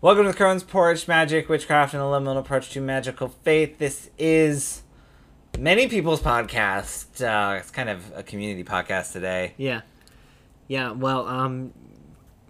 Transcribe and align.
Welcome 0.00 0.26
to 0.26 0.30
the 0.30 0.36
Crone's 0.36 0.62
Porch 0.62 1.08
Magic, 1.08 1.48
Witchcraft, 1.48 1.92
and 1.92 2.00
a 2.00 2.06
Liminal 2.06 2.38
Approach 2.38 2.70
to 2.70 2.80
Magical 2.80 3.28
Faith. 3.42 3.78
This 3.78 4.10
is 4.16 4.82
many 5.58 5.88
people's 5.88 6.20
podcast. 6.20 7.20
Uh, 7.20 7.56
it's 7.58 7.72
kind 7.72 7.88
of 7.88 8.12
a 8.14 8.22
community 8.22 8.62
podcast 8.62 9.12
today. 9.12 9.54
Yeah. 9.56 9.80
Yeah, 10.68 10.92
well, 10.92 11.26
um 11.26 11.72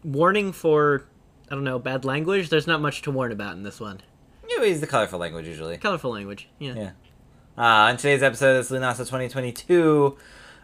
warning 0.04 0.53
for 0.53 1.06
I 1.50 1.54
don't 1.54 1.64
know, 1.64 1.79
bad 1.79 2.04
language. 2.04 2.50
There's 2.50 2.66
not 2.66 2.82
much 2.82 3.00
to 3.03 3.11
warn 3.11 3.33
about 3.33 3.54
in 3.54 3.62
this 3.62 3.80
one. 3.80 4.03
You 4.51 4.62
use 4.65 4.80
the 4.80 4.87
colorful 4.87 5.19
language 5.19 5.46
usually. 5.46 5.78
Colorful 5.78 6.10
language. 6.10 6.51
Yeah. 6.58 6.74
Yeah. 6.74 6.90
Uh, 7.56 7.88
on 7.90 7.96
today's 7.96 8.22
episode, 8.22 8.58
it's 8.60 8.71
Lunasa 8.71 8.99
2022, 8.99 10.19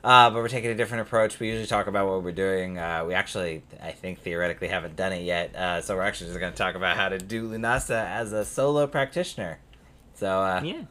uh, 0.04 0.30
but 0.30 0.34
we're 0.34 0.48
taking 0.48 0.70
a 0.70 0.74
different 0.74 1.02
approach. 1.06 1.40
We 1.40 1.48
usually 1.48 1.66
talk 1.66 1.86
about 1.88 2.06
what 2.08 2.22
we're 2.22 2.32
doing. 2.32 2.78
Uh, 2.78 3.04
we 3.06 3.14
actually, 3.14 3.62
I 3.82 3.90
think, 3.92 4.20
theoretically 4.20 4.68
haven't 4.68 4.94
done 4.96 5.12
it 5.12 5.22
yet, 5.22 5.56
uh, 5.56 5.80
so 5.80 5.96
we're 5.96 6.02
actually 6.02 6.28
just 6.28 6.38
going 6.38 6.52
to 6.52 6.58
talk 6.58 6.74
about 6.74 6.96
how 6.96 7.08
to 7.08 7.18
do 7.18 7.48
Lunasa 7.50 8.04
as 8.06 8.32
a 8.32 8.44
solo 8.44 8.86
practitioner. 8.86 9.58
So, 10.14 10.28
uh, 10.40 10.60
Yeah. 10.62 10.82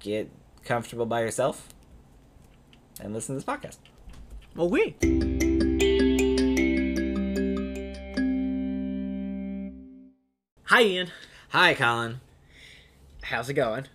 get 0.00 0.30
comfortable 0.64 1.06
by 1.06 1.20
yourself 1.22 1.68
and 3.00 3.12
listen 3.12 3.34
to 3.38 3.44
this 3.44 3.56
podcast. 3.56 3.78
Well, 4.54 4.68
we. 4.70 4.94
Hi, 10.64 10.82
Ian. 10.82 11.10
Hi, 11.50 11.74
Collin. 11.74 12.20
How's 13.22 13.48
it 13.48 13.54
going? 13.54 13.86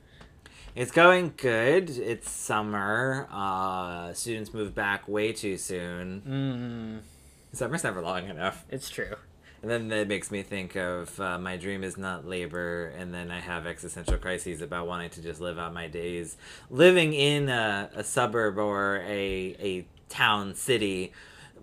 It's 0.76 0.92
going 0.92 1.34
good. 1.38 1.90
It's 1.92 2.30
summer. 2.32 3.28
Uh, 3.32 4.14
students 4.14 4.54
move 4.54 4.74
back 4.74 5.08
way 5.08 5.32
too 5.32 5.58
soon. 5.58 7.02
Mm, 7.04 7.56
Summer's 7.56 7.84
never 7.84 8.02
long 8.02 8.28
enough. 8.28 8.66
it's 8.70 8.90
true. 8.90 9.16
And 9.62 9.70
then 9.72 9.88
that 9.90 10.08
makes 10.10 10.30
me 10.32 10.42
think 10.44 10.76
of 10.76 11.18
uh, 11.22 11.38
my 11.38 11.56
dream 11.58 11.84
is 11.86 11.96
not 11.98 12.28
labor, 12.28 12.88
and 12.98 13.14
then 13.14 13.32
I 13.32 13.40
have 13.40 13.66
existential 13.66 14.18
crises 14.18 14.62
about 14.62 14.88
wanting 14.88 15.10
to 15.12 15.22
just 15.22 15.40
live 15.40 15.58
out 15.58 15.74
my 15.74 15.88
days 15.88 16.36
living 16.70 17.14
in 17.14 17.48
a, 17.48 17.90
a 17.96 18.04
suburb 18.04 18.58
or 18.58 18.98
a 19.08 19.56
a 19.62 19.86
town 20.10 20.56
city, 20.56 21.14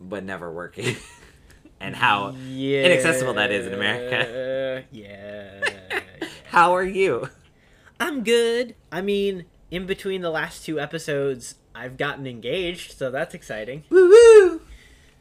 but 0.01 0.25
never 0.25 0.51
working. 0.51 0.97
and 1.81 1.95
how 1.95 2.31
Yeah. 2.49 2.84
inaccessible 2.84 3.34
that 3.34 3.51
is 3.51 3.67
in 3.67 3.75
America. 3.75 4.84
yeah. 4.93 6.01
how 6.47 6.75
are 6.75 6.84
you? 6.84 7.29
I'm 8.01 8.25
good. 8.25 8.75
I 8.91 9.03
mean, 9.03 9.45
in 9.70 9.87
between 9.87 10.23
the 10.23 10.31
last 10.31 10.65
two 10.65 10.81
episodes, 10.81 11.56
I've 11.75 11.97
gotten 11.97 12.27
engaged, 12.27 12.97
so 12.97 13.11
that's 13.11 13.34
exciting. 13.34 13.84
Woo 13.91 14.09
woo! 14.09 14.62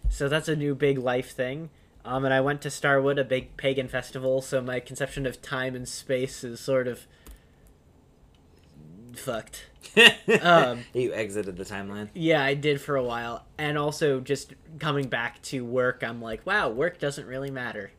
So 0.10 0.28
that's 0.30 0.48
a 0.48 0.56
new 0.56 0.74
big 0.74 0.98
life 0.98 1.32
thing. 1.32 1.70
Um, 2.06 2.26
and 2.26 2.34
I 2.34 2.42
went 2.42 2.62
to 2.62 2.70
Starwood, 2.72 3.20
a 3.20 3.24
big 3.24 3.58
pagan 3.58 3.88
festival, 3.90 4.42
so 4.42 4.62
my 4.62 4.80
conception 4.80 5.26
of 5.26 5.42
time 5.42 5.76
and 5.76 5.88
space 5.88 6.44
is 6.44 6.60
sort 6.60 6.88
of 6.88 7.06
fucked. 9.14 9.66
Um, 10.42 10.86
you 10.94 11.12
exited 11.14 11.58
the 11.58 11.66
timeline. 11.66 12.10
Yeah, 12.14 12.44
I 12.44 12.54
did 12.54 12.80
for 12.80 12.96
a 12.96 13.04
while. 13.04 13.46
And 13.58 13.78
also 13.78 14.20
just 14.20 14.54
coming 14.78 15.08
back 15.08 15.42
to 15.44 15.66
work, 15.66 16.04
I'm 16.04 16.22
like, 16.22 16.46
wow, 16.46 16.70
work 16.70 17.00
doesn't 17.00 17.26
really 17.26 17.50
matter. 17.50 17.92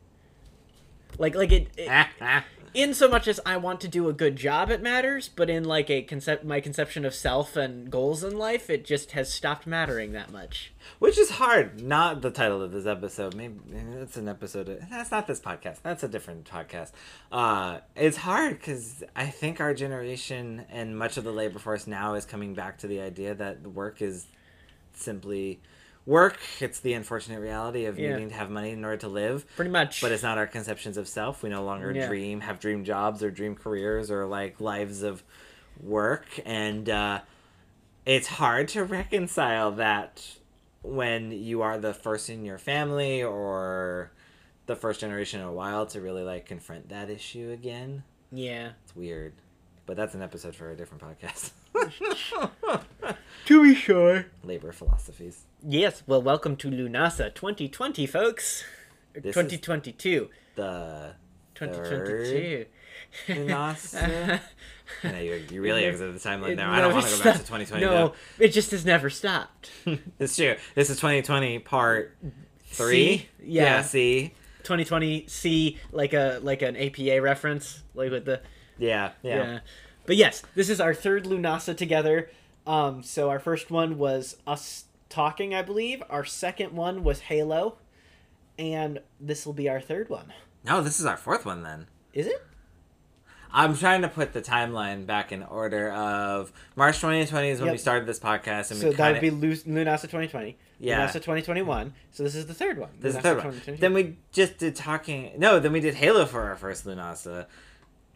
Like 1.18 1.34
like 1.34 1.50
it, 1.52 1.68
it 1.76 1.88
in 2.72 2.94
so 2.94 3.08
much 3.08 3.26
as 3.26 3.40
I 3.44 3.56
want 3.56 3.80
to 3.80 3.88
do 3.88 4.08
a 4.08 4.12
good 4.12 4.36
job 4.36 4.70
it 4.70 4.82
matters, 4.82 5.28
but 5.28 5.50
in 5.50 5.64
like 5.64 5.90
a 5.90 6.02
concept 6.02 6.44
my 6.44 6.60
conception 6.60 7.04
of 7.04 7.14
self 7.14 7.56
and 7.56 7.90
goals 7.90 8.22
in 8.22 8.38
life, 8.38 8.70
it 8.70 8.84
just 8.84 9.12
has 9.12 9.32
stopped 9.32 9.66
mattering 9.66 10.12
that 10.12 10.30
much. 10.30 10.72
Which 10.98 11.18
is 11.18 11.30
hard. 11.30 11.82
Not 11.82 12.22
the 12.22 12.30
title 12.30 12.62
of 12.62 12.72
this 12.72 12.86
episode. 12.86 13.34
Maybe 13.34 13.58
that's 13.94 14.16
an 14.16 14.28
episode. 14.28 14.68
Of, 14.68 14.88
that's 14.88 15.10
not 15.10 15.26
this 15.26 15.40
podcast. 15.40 15.78
That's 15.82 16.02
a 16.02 16.08
different 16.08 16.44
podcast. 16.44 16.92
Uh, 17.32 17.78
it's 17.96 18.16
hard 18.16 18.58
because 18.58 19.02
I 19.16 19.26
think 19.26 19.60
our 19.60 19.74
generation 19.74 20.64
and 20.70 20.96
much 20.98 21.16
of 21.16 21.24
the 21.24 21.32
labor 21.32 21.58
force 21.58 21.86
now 21.86 22.14
is 22.14 22.24
coming 22.24 22.54
back 22.54 22.78
to 22.78 22.86
the 22.86 23.00
idea 23.00 23.34
that 23.34 23.62
work 23.62 24.00
is 24.02 24.26
simply 24.92 25.60
work. 26.06 26.38
It's 26.60 26.80
the 26.80 26.92
unfortunate 26.94 27.40
reality 27.40 27.84
of 27.84 27.98
Yeah. 27.98 28.12
needing 28.12 28.28
to 28.30 28.34
have 28.34 28.50
money 28.50 28.70
in 28.70 28.84
order 28.84 28.96
to 28.98 29.08
live. 29.08 29.46
Pretty 29.56 29.70
much. 29.70 30.00
But 30.00 30.12
it's 30.12 30.22
not 30.22 30.38
our 30.38 30.46
conceptions 30.46 30.96
of 30.96 31.06
self. 31.08 31.42
We 31.42 31.50
no 31.50 31.62
longer 31.64 31.92
Yeah. 31.92 32.06
dream, 32.08 32.40
have 32.40 32.58
dream 32.60 32.84
jobs 32.84 33.22
or 33.22 33.30
dream 33.30 33.54
careers 33.54 34.10
or 34.10 34.26
like 34.26 34.60
lives 34.60 35.02
of 35.02 35.22
work. 35.82 36.26
And 36.44 36.88
uh, 36.88 37.20
it's 38.06 38.26
hard 38.28 38.68
to 38.68 38.84
reconcile 38.84 39.72
that 39.72 40.26
when 40.82 41.30
you 41.32 41.60
are 41.62 41.78
the 41.78 41.92
first 41.92 42.30
in 42.30 42.44
your 42.44 42.58
family 42.58 43.22
or 43.22 44.10
the 44.66 44.74
first 44.76 45.00
generation 45.00 45.40
in 45.40 45.46
a 45.46 45.52
while 45.52 45.84
to 45.86 46.00
really 46.00 46.22
like 46.22 46.46
confront 46.46 46.88
that 46.88 47.10
issue 47.10 47.50
again. 47.50 48.02
yeah. 48.32 48.70
It's 48.84 48.96
weird. 48.96 49.34
But 49.90 49.96
that's 49.96 50.14
an 50.14 50.22
episode 50.22 50.54
for 50.54 50.70
a 50.70 50.76
different 50.76 51.02
podcast. 51.02 51.50
To 53.46 53.62
be 53.64 53.74
sure. 53.74 54.26
Labor 54.44 54.70
philosophies. 54.70 55.46
Yes, 55.66 56.04
well 56.06 56.22
welcome 56.22 56.54
to 56.58 56.68
Lunasa 56.70 57.34
2020, 57.34 58.06
folks. 58.06 58.62
Or 59.16 59.20
This 59.20 59.36
is- 59.36 59.50
2022. 59.58 60.30
The 60.54 61.14
2022. 61.56 62.66
Lunasa? 63.30 64.40
I 65.02 65.10
know 65.10 65.18
you, 65.18 65.44
you 65.50 65.60
really 65.60 65.84
exited 65.84 66.14
the 66.14 66.20
timeline 66.20 66.50
It 66.52 66.56
there. 66.58 66.68
I 66.68 66.80
don't 66.82 66.92
want 66.92 67.06
to 67.06 67.18
go 67.18 67.24
back 67.24 67.32
to 67.38 67.40
2020 67.40 67.84
No, 67.84 67.90
though. 67.90 68.14
it 68.38 68.50
just 68.52 68.70
has 68.70 68.86
never 68.86 69.10
stopped. 69.10 69.72
It's 70.20 70.36
true. 70.36 70.54
This 70.76 70.90
is 70.90 70.98
2020 70.98 71.58
part 71.58 72.16
three. 72.66 73.18
C? 73.18 73.28
Yeah. 73.42 73.82
C. 73.82 74.34
2020 74.62 75.26
C 75.26 75.78
like 75.90 76.12
a 76.12 76.38
like 76.44 76.62
an 76.62 76.76
APA 76.76 77.20
reference, 77.20 77.82
like 77.94 78.12
with 78.12 78.26
the 78.26 78.40
Yeah. 78.80 79.12
Yeah. 79.22 79.36
yeah. 79.36 79.58
But 80.06 80.16
yes, 80.16 80.42
this 80.54 80.68
is 80.68 80.80
our 80.80 80.94
third 80.94 81.24
Lunasa 81.24 81.76
together. 81.76 82.30
Um, 82.66 83.02
so 83.02 83.30
our 83.30 83.38
first 83.38 83.70
one 83.70 83.96
was 83.98 84.36
us 84.46 84.84
talking, 85.08 85.54
I 85.54 85.62
believe. 85.62 86.02
Our 86.10 86.24
second 86.24 86.72
one 86.72 87.04
was 87.04 87.20
Halo, 87.20 87.78
and 88.58 89.00
this 89.20 89.46
will 89.46 89.52
be 89.52 89.68
our 89.68 89.80
third 89.80 90.08
one. 90.08 90.32
No, 90.64 90.82
this 90.82 90.98
is 91.00 91.06
our 91.06 91.16
fourth 91.16 91.46
one 91.46 91.62
then. 91.62 91.86
Is 92.12 92.26
it? 92.26 92.42
I'm 93.52 93.76
trying 93.76 94.02
to 94.02 94.08
put 94.08 94.32
the 94.32 94.40
timeline 94.42 95.06
back 95.06 95.32
in 95.32 95.42
order 95.42 95.90
of 95.90 96.52
March 96.76 96.96
2020 96.96 97.48
is 97.48 97.58
when 97.58 97.66
Yep. 97.66 97.72
we 97.74 97.78
started 97.78 98.06
this 98.06 98.20
podcast, 98.20 98.70
and 98.70 98.78
So 98.80 98.88
we 98.90 98.94
that 98.94 98.96
kind 98.96 99.12
would 99.14 99.20
be 99.20 99.30
Lu- 99.30 99.54
Lunasa 99.54 100.02
2020. 100.02 100.56
Yeah. 100.78 101.04
Lunasa 101.06 101.14
2021. 101.14 101.92
So 102.12 102.22
this 102.22 102.36
is 102.36 102.46
the 102.46 102.54
third 102.54 102.78
one. 102.78 102.90
this 103.00 103.10
is 103.10 103.16
the 103.16 103.22
third 103.22 103.44
one. 103.44 103.60
Then 103.78 103.92
we 103.92 104.18
just 104.32 104.58
did 104.58 104.76
talking. 104.76 105.32
No, 105.36 105.58
then 105.58 105.72
we 105.72 105.80
did 105.80 105.94
Halo 105.94 106.26
for 106.26 106.42
our 106.42 106.54
first 106.56 106.86
Lunasa. 106.86 107.46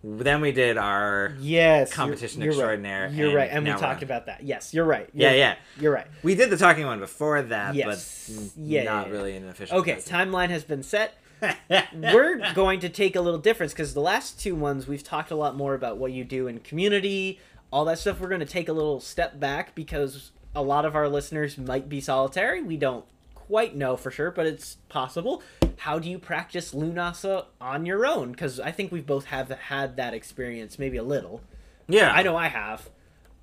Then 0.07 0.43
we 0.43 0.53
did 0.53 0.77
our 0.77 1.35
yes, 1.41 1.89
you're- 1.89 1.95
competition 1.97 2.43
you're, 2.43 2.51
extraordinaire, 2.51 3.05
Right. 3.07 3.15
You're 3.15 3.35
right, 3.35 3.49
and 3.51 3.65
we 3.65 3.71
talked 3.73 4.03
about 4.03 4.27
that. 4.27 4.43
Yes, 4.45 4.75
you're 4.75 4.85
right. 4.85 5.09
yeah 5.15 5.29
You're- 5.31 5.39
yeah. 5.39 5.55
You're 5.81 5.93
right. 5.93 6.07
We 6.23 6.35
did 6.35 6.51
the 6.51 6.59
talking 6.59 6.85
one 6.85 6.99
before 7.01 7.41
that, 7.41 7.75
Yes. 7.75 8.29
but 8.29 8.63
Yeah, 8.63 8.83
not 8.85 9.07
yeah, 9.07 9.13
really 9.13 9.37
an 9.37 9.49
official. 9.49 9.79
Okay, 9.79 9.95
timeline 9.97 10.51
has 10.51 10.63
been 10.63 10.83
set. 10.83 11.15
we're 11.95 12.53
going 12.55 12.81
to 12.81 12.89
take 12.89 13.17
a 13.17 13.21
little 13.21 13.39
difference 13.41 13.73
because 13.73 13.95
the 13.95 14.01
last 14.01 14.39
two 14.41 14.55
ones 14.55 14.87
we've 14.87 15.03
talked 15.03 15.31
a 15.31 15.37
lot 15.37 15.57
more 15.57 15.75
about 15.75 15.97
what 15.97 16.13
you 16.13 16.23
do 16.25 16.47
in 16.49 16.59
community, 16.61 17.41
all 17.71 17.85
that 17.87 17.99
stuff. 17.99 18.21
We're 18.21 18.29
going 18.29 18.41
to 18.41 18.47
take 18.47 18.69
a 18.69 18.73
little 18.73 19.01
step 19.01 19.41
back 19.41 19.75
because 19.75 20.33
a 20.55 20.63
lot 20.63 20.85
of 20.85 20.95
our 20.95 21.09
listeners 21.09 21.57
might 21.59 21.89
be 21.89 22.01
solitary. 22.01 22.63
We 22.63 22.77
don't 22.77 23.05
quite 23.47 23.75
know 23.77 23.97
for 23.97 24.11
sure, 24.11 24.31
but 24.31 24.47
it's 24.47 24.77
possible. 24.89 25.43
How 25.79 25.99
do 25.99 26.09
you 26.11 26.19
practice 26.19 26.73
Lunasa 26.75 27.47
on 27.61 27.85
your 27.87 28.07
own? 28.07 28.33
Because 28.33 28.59
I 28.61 28.71
think 28.71 28.91
we 28.93 29.01
both 29.01 29.27
have 29.27 29.51
had 29.51 29.97
that 29.97 30.15
experience, 30.15 30.79
maybe 30.79 30.97
a 30.97 31.03
little. 31.03 31.41
yeah, 31.89 32.13
I 32.13 32.23
know 32.23 32.37
I 32.37 32.49
have. 32.49 32.89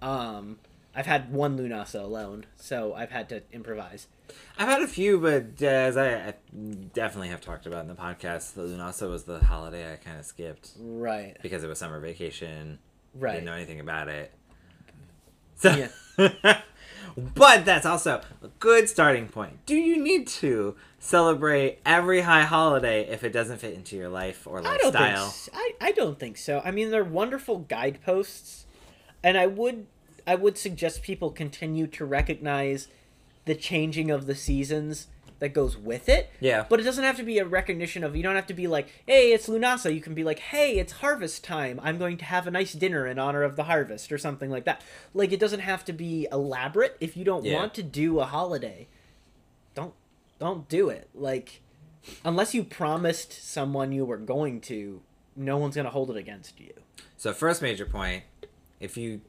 Um, 0.01 0.59
I've 0.95 1.05
had 1.05 1.31
one 1.31 1.57
Lunasa 1.57 2.01
alone, 2.03 2.45
so 2.55 2.93
I've 2.93 3.11
had 3.11 3.29
to 3.29 3.43
improvise. 3.53 4.07
I've 4.57 4.67
had 4.67 4.81
a 4.81 4.87
few, 4.87 5.19
but 5.19 5.61
uh, 5.61 5.65
as 5.65 5.97
I, 5.97 6.13
I 6.29 6.33
definitely 6.93 7.29
have 7.29 7.41
talked 7.41 7.65
about 7.65 7.81
in 7.81 7.87
the 7.87 7.95
podcast, 7.95 8.53
the 8.55 8.61
Lunasa 8.63 9.09
was 9.09 9.23
the 9.23 9.39
holiday 9.39 9.91
I 9.93 9.97
kind 9.97 10.17
of 10.19 10.25
skipped 10.25 10.71
Right. 10.79 11.37
because 11.41 11.63
it 11.63 11.67
was 11.67 11.79
summer 11.79 11.99
vacation. 11.99 12.79
Right. 13.13 13.33
Didn't 13.33 13.45
know 13.45 13.53
anything 13.53 13.79
about 13.81 14.07
it. 14.07 14.33
So, 15.57 15.87
Yeah. 16.17 16.61
but 17.35 17.65
that's 17.65 17.85
also 17.85 18.21
a 18.43 18.47
good 18.59 18.87
starting 18.89 19.27
point. 19.27 19.65
Do 19.65 19.75
you 19.75 20.01
need 20.01 20.27
to 20.27 20.75
celebrate 20.99 21.79
every 21.85 22.21
high 22.21 22.43
holiday 22.43 23.07
if 23.09 23.23
it 23.23 23.31
doesn't 23.33 23.57
fit 23.59 23.73
into 23.73 23.95
your 23.95 24.09
life 24.09 24.45
or 24.47 24.61
lifestyle? 24.61 24.73
I 24.73 24.77
don't 24.77 24.91
think 24.91 25.17
lifestyle? 25.17 25.25
s- 25.27 25.49
I, 25.53 25.71
I 25.81 25.91
don't 25.91 26.19
think 26.19 26.37
so. 26.37 26.61
I 26.63 26.71
mean, 26.71 26.91
they're 26.91 27.03
wonderful 27.03 27.59
guideposts, 27.59 28.65
and 29.23 29.37
I 29.37 29.47
would 29.47 29.87
I 30.27 30.35
would 30.35 30.57
suggest 30.57 31.01
people 31.03 31.31
continue 31.31 31.87
to 31.87 32.05
recognize 32.05 32.87
the 33.45 33.55
changing 33.55 34.11
of 34.11 34.27
the 34.27 34.35
seasons 34.35 35.07
that 35.41 35.53
goes 35.53 35.75
with 35.75 36.07
it. 36.07 36.29
Yeah. 36.39 36.65
But 36.69 36.79
it 36.79 36.83
doesn't 36.83 37.03
have 37.03 37.17
to 37.17 37.23
be 37.23 37.39
a 37.39 37.45
recognition 37.45 38.03
of. 38.05 38.15
You 38.15 38.23
don't 38.23 38.35
have 38.35 38.47
to 38.47 38.53
be 38.53 38.67
like, 38.67 38.87
"Hey, 39.05 39.33
it's 39.33 39.49
Lunasa." 39.49 39.93
You 39.93 39.99
can 39.99 40.13
be 40.13 40.23
like, 40.23 40.39
"Hey, 40.39 40.77
it's 40.79 40.93
harvest 40.93 41.43
time. 41.43 41.79
I'm 41.83 41.97
going 41.97 42.15
to 42.17 42.25
have 42.25 42.47
a 42.47 42.51
nice 42.51 42.71
dinner 42.73 43.05
in 43.07 43.19
honor 43.19 43.43
of 43.43 43.55
the 43.57 43.63
harvest," 43.63 44.11
or 44.11 44.17
something 44.17 44.49
like 44.49 44.63
that. 44.65 44.81
Like 45.13 45.31
it 45.33 45.39
doesn't 45.39 45.59
have 45.59 45.83
to 45.85 45.93
be 45.93 46.27
elaborate. 46.31 46.95
If 47.01 47.17
you 47.17 47.25
don't 47.25 47.43
Yeah. 47.43 47.55
want 47.57 47.73
to 47.73 47.83
do 47.83 48.19
a 48.21 48.25
holiday, 48.25 48.87
don't 49.75 49.93
don't 50.39 50.69
do 50.69 50.89
it. 50.89 51.09
Like 51.13 51.61
unless 52.23 52.53
you 52.53 52.63
promised 52.63 53.31
someone 53.33 53.91
you 53.91 54.05
were 54.05 54.17
going 54.17 54.61
to, 54.61 55.01
no 55.35 55.57
one's 55.57 55.75
gonna 55.75 55.89
hold 55.89 56.09
it 56.11 56.17
against 56.17 56.59
you. 56.59 56.71
So 57.17 57.33
first 57.33 57.61
major 57.61 57.85
point, 57.85 58.23
if 58.79 58.95
you 58.95 59.21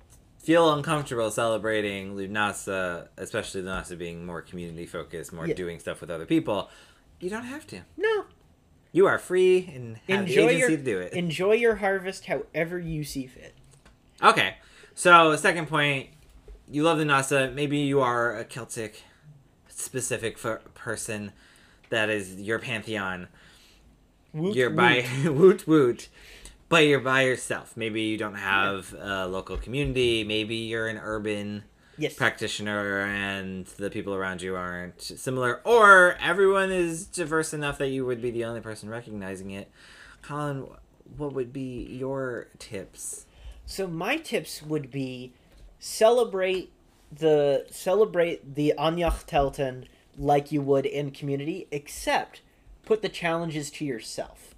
feel 0.42 0.72
uncomfortable 0.72 1.30
celebrating 1.30 2.16
Lunasa, 2.16 3.08
especially 3.16 3.62
Lunasa 3.62 3.96
being 3.96 4.26
more 4.26 4.42
community 4.42 4.86
focused, 4.86 5.32
more 5.32 5.46
Yeah. 5.46 5.54
doing 5.54 5.78
stuff 5.78 6.00
with 6.00 6.10
other 6.10 6.26
people, 6.26 6.68
you 7.20 7.30
don't 7.30 7.44
have 7.44 7.66
to. 7.68 7.82
No, 7.96 8.24
You 8.94 9.06
are 9.06 9.18
free 9.18 9.70
and 9.74 9.96
have 10.08 10.22
enjoy 10.28 10.34
the 10.42 10.48
agency 10.48 10.58
your 10.58 10.68
to 10.70 10.76
do 10.84 10.98
it. 10.98 11.12
enjoy 11.14 11.52
your 11.54 11.76
harvest 11.76 12.26
however 12.26 12.78
you 12.78 13.04
see 13.04 13.26
fit. 13.26 13.54
Okay. 14.22 14.56
So 14.94 15.34
second 15.36 15.68
point, 15.68 16.10
you 16.70 16.82
love 16.82 16.98
Lunasa. 16.98 17.52
Maybe 17.54 17.78
you 17.78 18.00
are 18.00 18.36
a 18.36 18.44
Celtic 18.44 19.02
specific 19.68 20.36
person 20.74 21.32
that 21.88 22.10
is 22.10 22.34
your 22.40 22.58
pantheon. 22.58 23.28
Woot 24.34 24.54
you're 24.56 24.70
by 24.70 25.06
woot 25.24 25.66
woot, 25.66 26.08
but 26.72 26.86
you're 26.86 27.00
by 27.00 27.20
yourself. 27.20 27.76
Maybe 27.76 28.00
you 28.00 28.16
don't 28.16 28.36
have 28.36 28.94
a 28.98 29.28
local 29.28 29.58
community. 29.58 30.24
Maybe 30.24 30.56
you're 30.56 30.88
an 30.88 30.96
urban 30.96 31.64
Yes. 31.98 32.14
practitioner 32.14 33.00
and 33.02 33.66
the 33.76 33.90
people 33.90 34.14
around 34.14 34.40
you 34.40 34.56
aren't 34.56 35.02
similar, 35.02 35.60
or 35.66 36.16
everyone 36.18 36.72
is 36.72 37.04
diverse 37.04 37.52
enough 37.52 37.76
that 37.76 37.88
you 37.88 38.06
would 38.06 38.22
be 38.22 38.30
the 38.30 38.46
only 38.46 38.62
person 38.62 38.88
recognizing 38.88 39.50
it. 39.50 39.70
Collin, 40.22 40.66
what 41.18 41.34
would 41.34 41.52
be 41.52 41.86
your 41.90 42.48
tips? 42.58 43.26
So 43.66 43.86
my 43.86 44.16
tips 44.16 44.62
would 44.62 44.90
be 44.90 45.34
celebrate 45.78 46.72
the 47.14 47.66
celebrate 47.70 48.54
the 48.54 48.72
Óenach 48.78 49.26
Tailten 49.26 49.84
like 50.16 50.50
you 50.50 50.62
would 50.62 50.86
in 50.86 51.10
community, 51.10 51.68
except 51.70 52.40
put 52.86 53.02
the 53.02 53.10
challenges 53.10 53.70
to 53.72 53.84
yourself. 53.84 54.51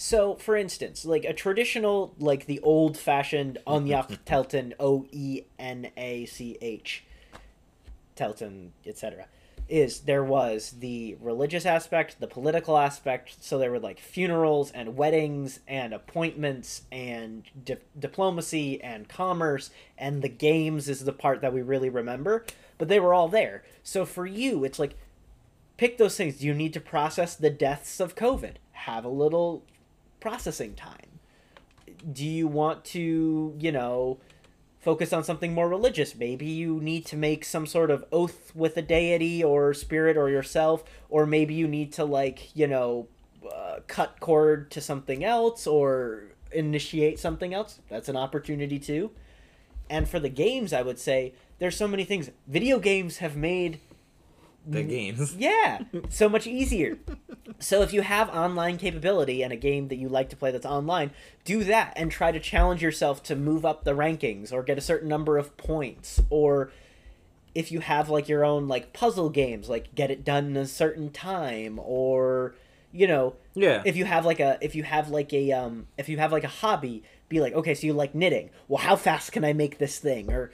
So, 0.00 0.36
for 0.36 0.56
instance, 0.56 1.04
like 1.04 1.24
a 1.24 1.32
traditional, 1.32 2.14
like 2.20 2.46
the 2.46 2.60
old 2.60 2.96
fashioned 2.96 3.58
Óenach 3.66 4.20
Tailten, 4.24 4.74
O 4.78 5.06
E 5.10 5.42
N 5.58 5.90
A 5.96 6.24
C 6.26 6.56
H, 6.62 7.02
Tailten, 8.14 8.68
etc., 8.86 9.26
is 9.68 10.02
there 10.02 10.22
was 10.22 10.76
the 10.78 11.16
religious 11.20 11.66
aspect, 11.66 12.20
the 12.20 12.28
political 12.28 12.78
aspect. 12.78 13.42
So 13.42 13.58
there 13.58 13.72
were 13.72 13.80
like 13.80 13.98
funerals 13.98 14.70
and 14.70 14.96
weddings 14.96 15.58
and 15.66 15.92
appointments 15.92 16.82
and 16.92 17.42
di- 17.64 17.78
diplomacy 17.98 18.80
and 18.80 19.08
commerce, 19.08 19.70
and 19.98 20.22
the 20.22 20.28
games 20.28 20.88
is 20.88 21.06
the 21.06 21.12
part 21.12 21.40
that 21.40 21.52
we 21.52 21.60
really 21.60 21.90
remember. 21.90 22.46
But 22.78 22.86
they 22.86 23.00
were 23.00 23.14
all 23.14 23.26
there. 23.26 23.64
So 23.82 24.06
for 24.06 24.26
you, 24.26 24.62
it's 24.62 24.78
like 24.78 24.94
pick 25.76 25.98
those 25.98 26.16
things. 26.16 26.44
You 26.44 26.54
need 26.54 26.72
to 26.74 26.80
process 26.80 27.34
the 27.34 27.50
deaths 27.50 27.98
of 27.98 28.14
COVID? 28.14 28.52
Have 28.70 29.04
a 29.04 29.08
little 29.08 29.64
processing 30.20 30.74
time. 30.74 31.20
Do 32.12 32.24
you 32.24 32.46
want 32.46 32.84
to, 32.86 33.54
you 33.58 33.72
know, 33.72 34.18
focus 34.80 35.12
on 35.12 35.24
something 35.24 35.52
more 35.52 35.68
religious? 35.68 36.14
Maybe 36.14 36.46
you 36.46 36.80
need 36.80 37.06
to 37.06 37.16
make 37.16 37.44
some 37.44 37.66
sort 37.66 37.90
of 37.90 38.04
oath 38.12 38.52
with 38.54 38.76
a 38.76 38.82
deity 38.82 39.42
or 39.42 39.74
spirit 39.74 40.16
or 40.16 40.30
yourself, 40.30 40.84
or 41.08 41.26
maybe 41.26 41.54
you 41.54 41.66
need 41.66 41.92
to, 41.94 42.04
like, 42.04 42.54
you 42.56 42.66
know, 42.66 43.08
uh, 43.52 43.80
cut 43.86 44.20
cord 44.20 44.70
to 44.72 44.80
something 44.80 45.24
else 45.24 45.66
or 45.66 46.24
initiate 46.52 47.18
something 47.18 47.54
else. 47.54 47.80
That's 47.88 48.08
an 48.08 48.16
opportunity 48.16 48.78
too. 48.78 49.10
And 49.90 50.08
for 50.08 50.20
the 50.20 50.28
games, 50.28 50.72
I 50.72 50.82
would 50.82 50.98
say 50.98 51.34
there's 51.58 51.76
so 51.76 51.88
many 51.88 52.04
things. 52.04 52.30
Video 52.46 52.78
games 52.78 53.18
have 53.18 53.36
made 53.36 53.80
The 54.70 54.82
games. 54.82 55.34
yeah, 55.38 55.80
so 56.10 56.28
much 56.28 56.46
easier. 56.46 56.98
So 57.58 57.82
if 57.82 57.92
you 57.92 58.02
have 58.02 58.28
online 58.28 58.76
capability 58.78 59.42
and 59.42 59.52
a 59.52 59.56
game 59.56 59.88
that 59.88 59.96
you 59.96 60.08
like 60.08 60.28
to 60.30 60.36
play 60.36 60.50
that's 60.50 60.66
online, 60.66 61.10
do 61.44 61.64
that 61.64 61.92
and 61.96 62.10
try 62.10 62.30
to 62.32 62.38
challenge 62.40 62.82
yourself 62.82 63.22
to 63.24 63.34
move 63.36 63.64
up 63.64 63.84
the 63.84 63.92
rankings 63.94 64.52
or 64.52 64.62
get 64.62 64.76
a 64.78 64.82
certain 64.82 65.08
number 65.08 65.38
of 65.38 65.56
points 65.56 66.20
or 66.30 66.70
if 67.54 67.72
you 67.72 67.80
have 67.80 68.08
like 68.08 68.28
your 68.28 68.44
own 68.44 68.68
like 68.68 68.92
puzzle 68.92 69.30
games, 69.30 69.68
like 69.68 69.94
get 69.94 70.10
it 70.10 70.24
done 70.24 70.46
in 70.46 70.56
a 70.56 70.66
certain 70.66 71.10
time 71.10 71.80
or 71.82 72.54
you 72.92 73.06
know, 73.06 73.34
Yeah. 73.54 73.82
if 73.84 73.96
you 73.96 74.04
have 74.04 74.24
like 74.24 74.40
a 74.40 74.58
if 74.60 74.74
you 74.74 74.82
have 74.84 75.08
like 75.08 75.32
a 75.32 75.52
um 75.52 75.86
if 75.96 76.08
you 76.08 76.18
have 76.18 76.30
like 76.32 76.44
a 76.44 76.48
hobby 76.48 77.02
be 77.28 77.40
like 77.40 77.52
okay 77.54 77.74
so 77.74 77.86
you 77.86 77.92
like 77.92 78.14
knitting 78.14 78.48
well 78.68 78.78
how 78.82 78.96
fast 78.96 79.32
can 79.32 79.44
i 79.44 79.52
make 79.52 79.76
this 79.76 79.98
thing 79.98 80.32
or 80.32 80.50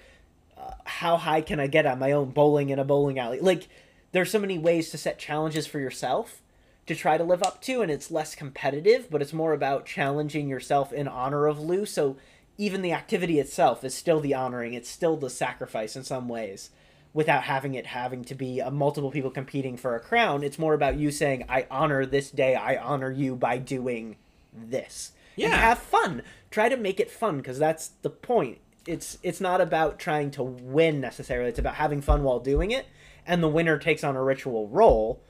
uh, 0.59 0.73
how 0.85 1.17
high 1.17 1.41
can 1.41 1.61
i 1.61 1.69
get 1.69 1.87
on 1.87 2.01
my 2.01 2.11
own 2.11 2.31
bowling 2.31 2.71
in 2.71 2.81
a 2.81 2.85
bowling 2.85 3.17
alley 3.17 3.39
like 3.39 3.69
there's 4.15 4.31
so 4.31 4.39
many 4.39 4.57
ways 4.57 4.91
to 4.91 4.97
set 4.97 5.19
challenges 5.19 5.67
for 5.67 5.81
yourself 5.81 6.41
to 6.87 6.95
try 6.95 7.19
to 7.19 7.25
live 7.25 7.43
up 7.43 7.61
to 7.61 7.83
and 7.83 7.91
it's 7.91 8.13
less 8.13 8.37
competitive 8.37 9.11
but 9.11 9.21
it's 9.21 9.33
more 9.33 9.53
about 9.53 9.85
challenging 9.85 10.49
yourself 10.49 10.93
in 10.93 11.09
honor 11.09 11.47
of 11.47 11.59
Lugh. 11.59 11.89
So 11.89 12.17
even 12.57 12.81
the 12.81 12.93
activity 12.93 13.41
itself 13.41 13.83
is 13.83 13.93
still 13.93 14.21
the 14.21 14.33
honoring 14.33 14.73
it's 14.73 14.89
still 14.89 15.17
the 15.17 15.29
sacrifice 15.29 15.97
in 15.97 16.05
some 16.05 16.29
ways 16.29 16.71
without 17.13 17.43
having 17.43 17.75
it 17.75 17.87
having 17.87 18.25
to 18.25 18.37
be 18.37 18.61
a 18.61 18.71
multiple 18.71 19.11
people 19.11 19.31
competing 19.31 19.77
for 19.77 19.97
a 19.97 20.01
crown. 20.01 20.45
It's 20.45 20.59
more 20.61 20.75
about 20.75 20.97
you 20.97 21.11
saying 21.11 21.45
i 21.49 21.67
honor 21.69 22.07
this 22.07 22.31
day 22.31 22.55
i 22.55 22.77
honor 22.77 23.11
you 23.11 23.35
by 23.35 23.59
doing 23.59 24.17
this. 24.53 25.11
Yeah. 25.35 25.47
and 25.47 25.57
have 25.57 25.81
fun. 25.81 26.23
Try 26.53 26.69
to 26.69 26.77
make 26.77 27.01
it 27.01 27.11
fun 27.11 27.39
because 27.39 27.59
that's 27.59 27.89
the 28.03 28.11
point. 28.11 28.59
It's 28.87 29.19
it's 29.25 29.41
not 29.41 29.61
about 29.61 29.99
trying 29.99 30.31
to 30.33 30.45
win 30.45 31.01
necessarily 31.01 31.49
it's 31.49 31.59
about 31.59 31.75
having 31.75 32.01
fun 32.01 32.23
while 32.23 32.39
doing 32.39 32.71
it 32.71 32.87
and 33.27 33.43
the 33.43 33.49
winner 33.49 33.79
takes 33.79 34.03
on 34.05 34.17
a 34.17 34.23
ritual 34.23 34.69
role 34.69 35.21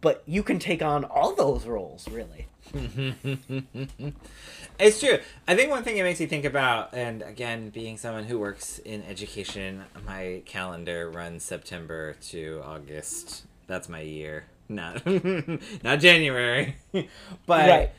but 0.00 0.22
you 0.26 0.42
can 0.42 0.58
take 0.58 0.82
on 0.82 1.04
all 1.04 1.34
those 1.34 1.66
roles 1.66 2.08
really 2.08 2.46
It's 4.78 5.00
true. 5.00 5.18
I 5.48 5.54
think 5.56 5.70
one 5.70 5.82
thing 5.84 5.96
it 5.96 6.02
makes 6.02 6.20
you 6.20 6.26
think 6.26 6.44
about, 6.44 6.92
and 6.92 7.22
again, 7.22 7.70
being 7.70 7.96
someone 7.96 8.24
who 8.24 8.38
works 8.38 8.78
in 8.80 9.02
education, 9.04 9.84
my 10.04 10.42
calendar 10.44 11.08
runs 11.10 11.44
September 11.44 12.14
to 12.28 12.60
August. 12.62 13.46
That's 13.68 13.88
my 13.88 14.00
year. 14.00 14.44
Not 14.68 15.06
not 15.82 16.00
January. 16.00 16.76
but 16.92 17.68
Right. 17.70 17.90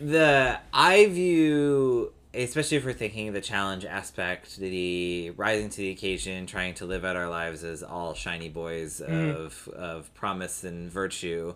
the 0.00 0.58
I 0.72 1.06
view 1.06 2.12
especially 2.34 2.76
if 2.76 2.84
we're 2.84 2.92
thinking 2.92 3.28
of 3.28 3.34
the 3.34 3.40
challenge 3.40 3.84
aspect, 3.84 4.56
the 4.56 5.30
rising 5.30 5.70
to 5.70 5.76
the 5.76 5.90
occasion, 5.90 6.46
trying 6.46 6.74
to 6.74 6.86
live 6.86 7.04
out 7.04 7.16
our 7.16 7.28
lives 7.28 7.64
as 7.64 7.82
all 7.82 8.14
shiny 8.14 8.48
boys 8.48 9.00
mm-hmm. 9.00 9.40
of 9.40 9.68
of 9.68 10.12
promise 10.14 10.64
and 10.64 10.90
virtue. 10.90 11.54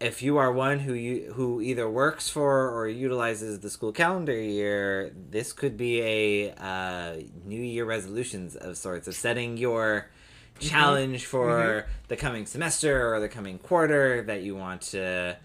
If 0.00 0.20
you 0.20 0.38
are 0.38 0.52
one 0.52 0.80
who 0.80 0.94
you 0.94 1.32
who 1.32 1.60
either 1.60 1.88
works 1.88 2.28
for 2.28 2.70
or 2.70 2.88
utilizes 2.88 3.60
the 3.60 3.70
school 3.70 3.92
calendar 3.92 4.38
year, 4.38 5.12
this 5.30 5.52
could 5.52 5.76
be 5.76 6.00
a 6.00 6.52
uh, 6.52 7.16
New 7.44 7.62
Year 7.62 7.84
resolutions 7.84 8.56
of 8.56 8.76
sorts 8.76 9.06
of 9.06 9.14
setting 9.14 9.56
your 9.56 10.10
mm-hmm. 10.56 10.68
challenge 10.68 11.26
for 11.26 11.48
mm-hmm. 11.48 11.90
the 12.08 12.16
coming 12.16 12.46
semester 12.46 13.14
or 13.14 13.20
the 13.20 13.28
coming 13.28 13.58
quarter 13.58 14.22
that 14.22 14.42
you 14.42 14.56
want 14.56 14.82
to 14.82 15.36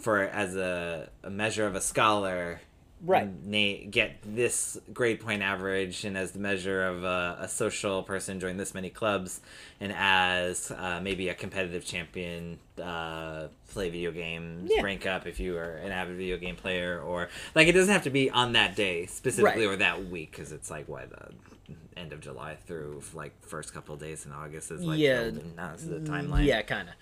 for 0.00 0.20
as 0.20 0.56
a, 0.56 1.08
a 1.22 1.30
measure 1.30 1.64
of 1.64 1.76
a 1.76 1.80
scholar 1.80 2.60
Right. 3.04 3.28
na- 3.44 3.90
get 3.90 4.18
this 4.24 4.78
grade 4.92 5.18
point 5.20 5.42
average 5.42 6.04
and 6.04 6.16
as 6.16 6.30
the 6.30 6.38
measure 6.38 6.86
of 6.86 7.02
a, 7.02 7.36
a 7.40 7.48
social 7.48 8.02
person 8.04 8.38
join 8.38 8.56
this 8.56 8.74
many 8.74 8.90
clubs 8.90 9.40
and 9.80 9.92
as 9.96 10.70
uh, 10.70 11.00
maybe 11.02 11.28
a 11.28 11.34
competitive 11.34 11.84
champion 11.84 12.58
uh, 12.80 13.48
play 13.72 13.90
video 13.90 14.12
games 14.12 14.70
Yeah. 14.72 14.82
rank 14.82 15.04
up 15.04 15.26
if 15.26 15.40
you 15.40 15.56
are 15.56 15.78
an 15.78 15.90
avid 15.90 16.16
video 16.16 16.36
game 16.36 16.54
player 16.54 17.00
or 17.00 17.28
like 17.56 17.66
it 17.66 17.72
doesn't 17.72 17.92
have 17.92 18.04
to 18.04 18.10
be 18.10 18.30
on 18.30 18.52
that 18.52 18.76
day 18.76 19.06
specifically 19.06 19.66
Right. 19.66 19.72
or 19.74 19.76
that 19.78 20.06
week 20.06 20.30
because 20.30 20.52
it's 20.52 20.70
like 20.70 20.88
what 20.88 21.10
the 21.10 21.30
end 21.96 22.12
of 22.12 22.20
july 22.20 22.56
through 22.66 23.02
like 23.14 23.32
first 23.44 23.74
couple 23.74 23.94
of 23.94 24.00
days 24.00 24.24
in 24.26 24.32
august 24.32 24.70
is 24.70 24.80
like 24.80 24.98
Yeah. 25.00 25.24
building- 25.24 25.52
that's 25.56 25.82
the 25.84 25.96
timeline 26.00 26.44
Yeah, 26.46 26.62
kind 26.62 26.88
of. 26.88 26.94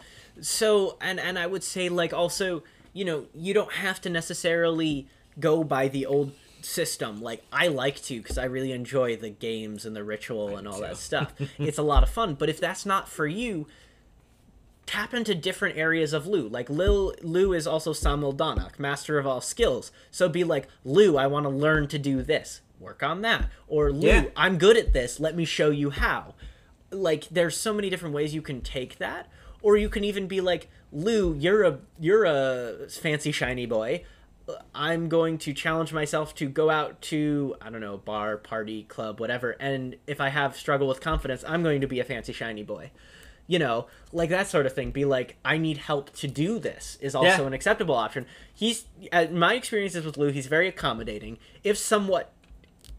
So, 0.46 0.96
and 1.02 1.20
and 1.20 1.38
I 1.38 1.46
would 1.46 1.62
say 1.62 1.90
like 1.90 2.14
also, 2.14 2.62
you 2.94 3.04
know, 3.04 3.26
you 3.34 3.52
don't 3.52 3.72
have 3.74 4.00
to 4.02 4.08
necessarily 4.08 5.06
go 5.40 5.64
by 5.64 5.88
the 5.88 6.06
old 6.06 6.32
system 6.62 7.22
like 7.22 7.42
I 7.52 7.68
like 7.68 8.02
to 8.02 8.20
because 8.20 8.36
I 8.36 8.44
really 8.44 8.72
enjoy 8.72 9.16
the 9.16 9.30
games 9.30 9.86
and 9.86 9.96
the 9.96 10.04
ritual 10.04 10.56
and 10.56 10.68
all 10.68 10.80
that 10.80 10.96
stuff. 10.98 11.32
it's 11.58 11.78
a 11.78 11.82
lot 11.82 12.02
of 12.02 12.10
fun, 12.10 12.34
but 12.34 12.48
if 12.48 12.60
that's 12.60 12.84
not 12.84 13.08
for 13.08 13.26
you, 13.26 13.66
tap 14.86 15.14
into 15.14 15.34
different 15.34 15.76
areas 15.78 16.12
of 16.12 16.26
Lugh. 16.26 16.50
Like 16.52 16.68
Lil 16.68 17.14
Lugh 17.22 17.54
is 17.54 17.66
also 17.66 17.92
Samildánach, 17.92 18.78
master 18.78 19.18
of 19.18 19.26
all 19.26 19.40
skills. 19.40 19.90
So 20.10 20.28
be 20.28 20.44
like, 20.44 20.68
Lugh, 20.84 21.16
I 21.16 21.26
want 21.26 21.44
to 21.44 21.50
learn 21.50 21.88
to 21.88 21.98
do 21.98 22.22
this. 22.22 22.60
Work 22.78 23.02
on 23.02 23.22
that. 23.22 23.48
Or 23.68 23.90
Lugh, 23.92 24.02
Yeah. 24.04 24.24
I'm 24.36 24.58
good 24.58 24.76
at 24.76 24.92
this. 24.92 25.20
Let 25.20 25.36
me 25.36 25.44
show 25.44 25.70
you 25.70 25.90
how. 25.90 26.34
Like 26.90 27.28
there's 27.30 27.56
so 27.56 27.72
many 27.72 27.88
different 27.88 28.14
ways 28.14 28.34
you 28.34 28.42
can 28.42 28.60
take 28.60 28.98
that. 28.98 29.28
Or 29.62 29.76
you 29.76 29.88
can 29.88 30.04
even 30.04 30.26
be 30.26 30.40
like, 30.40 30.68
Lou, 30.92 31.34
you're 31.34 31.62
a 31.62 31.78
you're 31.98 32.24
a 32.24 32.88
fancy 32.88 33.30
shiny 33.30 33.66
boy. 33.66 34.04
I'm 34.74 35.08
going 35.08 35.38
to 35.38 35.52
challenge 35.52 35.92
myself 35.92 36.34
to 36.36 36.48
go 36.48 36.70
out 36.70 37.00
to 37.02 37.56
I 37.60 37.70
don't 37.70 37.80
know 37.80 37.98
bar, 37.98 38.36
party, 38.36 38.84
club, 38.84 39.20
whatever. 39.20 39.52
And 39.60 39.96
if 40.06 40.20
I 40.20 40.28
have 40.28 40.56
struggle 40.56 40.88
with 40.88 41.00
confidence, 41.00 41.44
I'm 41.46 41.62
going 41.62 41.80
to 41.80 41.86
be 41.86 42.00
a 42.00 42.04
fancy 42.04 42.32
shiny 42.32 42.62
boy 42.62 42.90
you 43.46 43.58
know, 43.58 43.88
like 44.12 44.30
that 44.30 44.46
sort 44.46 44.64
of 44.64 44.72
thing. 44.72 44.92
Be 44.92 45.04
like, 45.04 45.36
I 45.44 45.58
need 45.58 45.78
help 45.78 46.14
to 46.18 46.28
do 46.28 46.60
this 46.60 46.96
is 47.00 47.16
also 47.16 47.42
Yeah. 47.42 47.46
an 47.48 47.52
acceptable 47.52 47.96
option. 47.96 48.24
He's, 48.54 48.84
uh, 49.10 49.26
my 49.32 49.54
experiences 49.54 50.04
with 50.06 50.16
Lugh, 50.16 50.32
he's 50.32 50.46
very 50.46 50.68
accommodating, 50.68 51.36
if 51.64 51.76
somewhat 51.76 52.32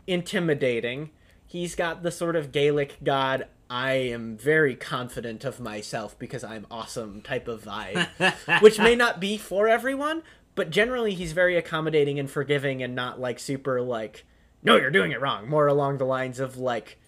intimidating. 0.07 1.09
He's 1.47 1.73
got 1.75 2.03
the 2.03 2.11
sort 2.11 2.35
of 2.35 2.51
Gaelic 2.51 2.97
god, 3.03 3.47
I 3.69 3.93
am 3.93 4.35
very 4.37 4.75
confident 4.75 5.45
of 5.45 5.61
myself 5.61 6.19
because 6.19 6.43
I'm 6.43 6.67
awesome 6.69 7.21
type 7.21 7.47
of 7.47 7.63
vibe, 7.63 8.09
which 8.61 8.77
may 8.77 8.95
not 8.95 9.21
be 9.21 9.37
for 9.37 9.69
everyone, 9.69 10.23
but 10.55 10.69
generally 10.69 11.13
he's 11.13 11.31
very 11.33 11.57
accommodating 11.57 12.19
and 12.19 12.29
forgiving 12.29 12.83
and 12.83 12.95
not 12.95 13.19
like 13.19 13.39
super 13.39 13.81
like, 13.81 14.25
no, 14.63 14.77
you're 14.77 14.91
doing 14.91 15.11
it 15.11 15.21
wrong. 15.21 15.49
More 15.49 15.67
along 15.67 15.97
the 15.97 16.05
lines 16.05 16.39
of 16.39 16.57
like, 16.57 16.99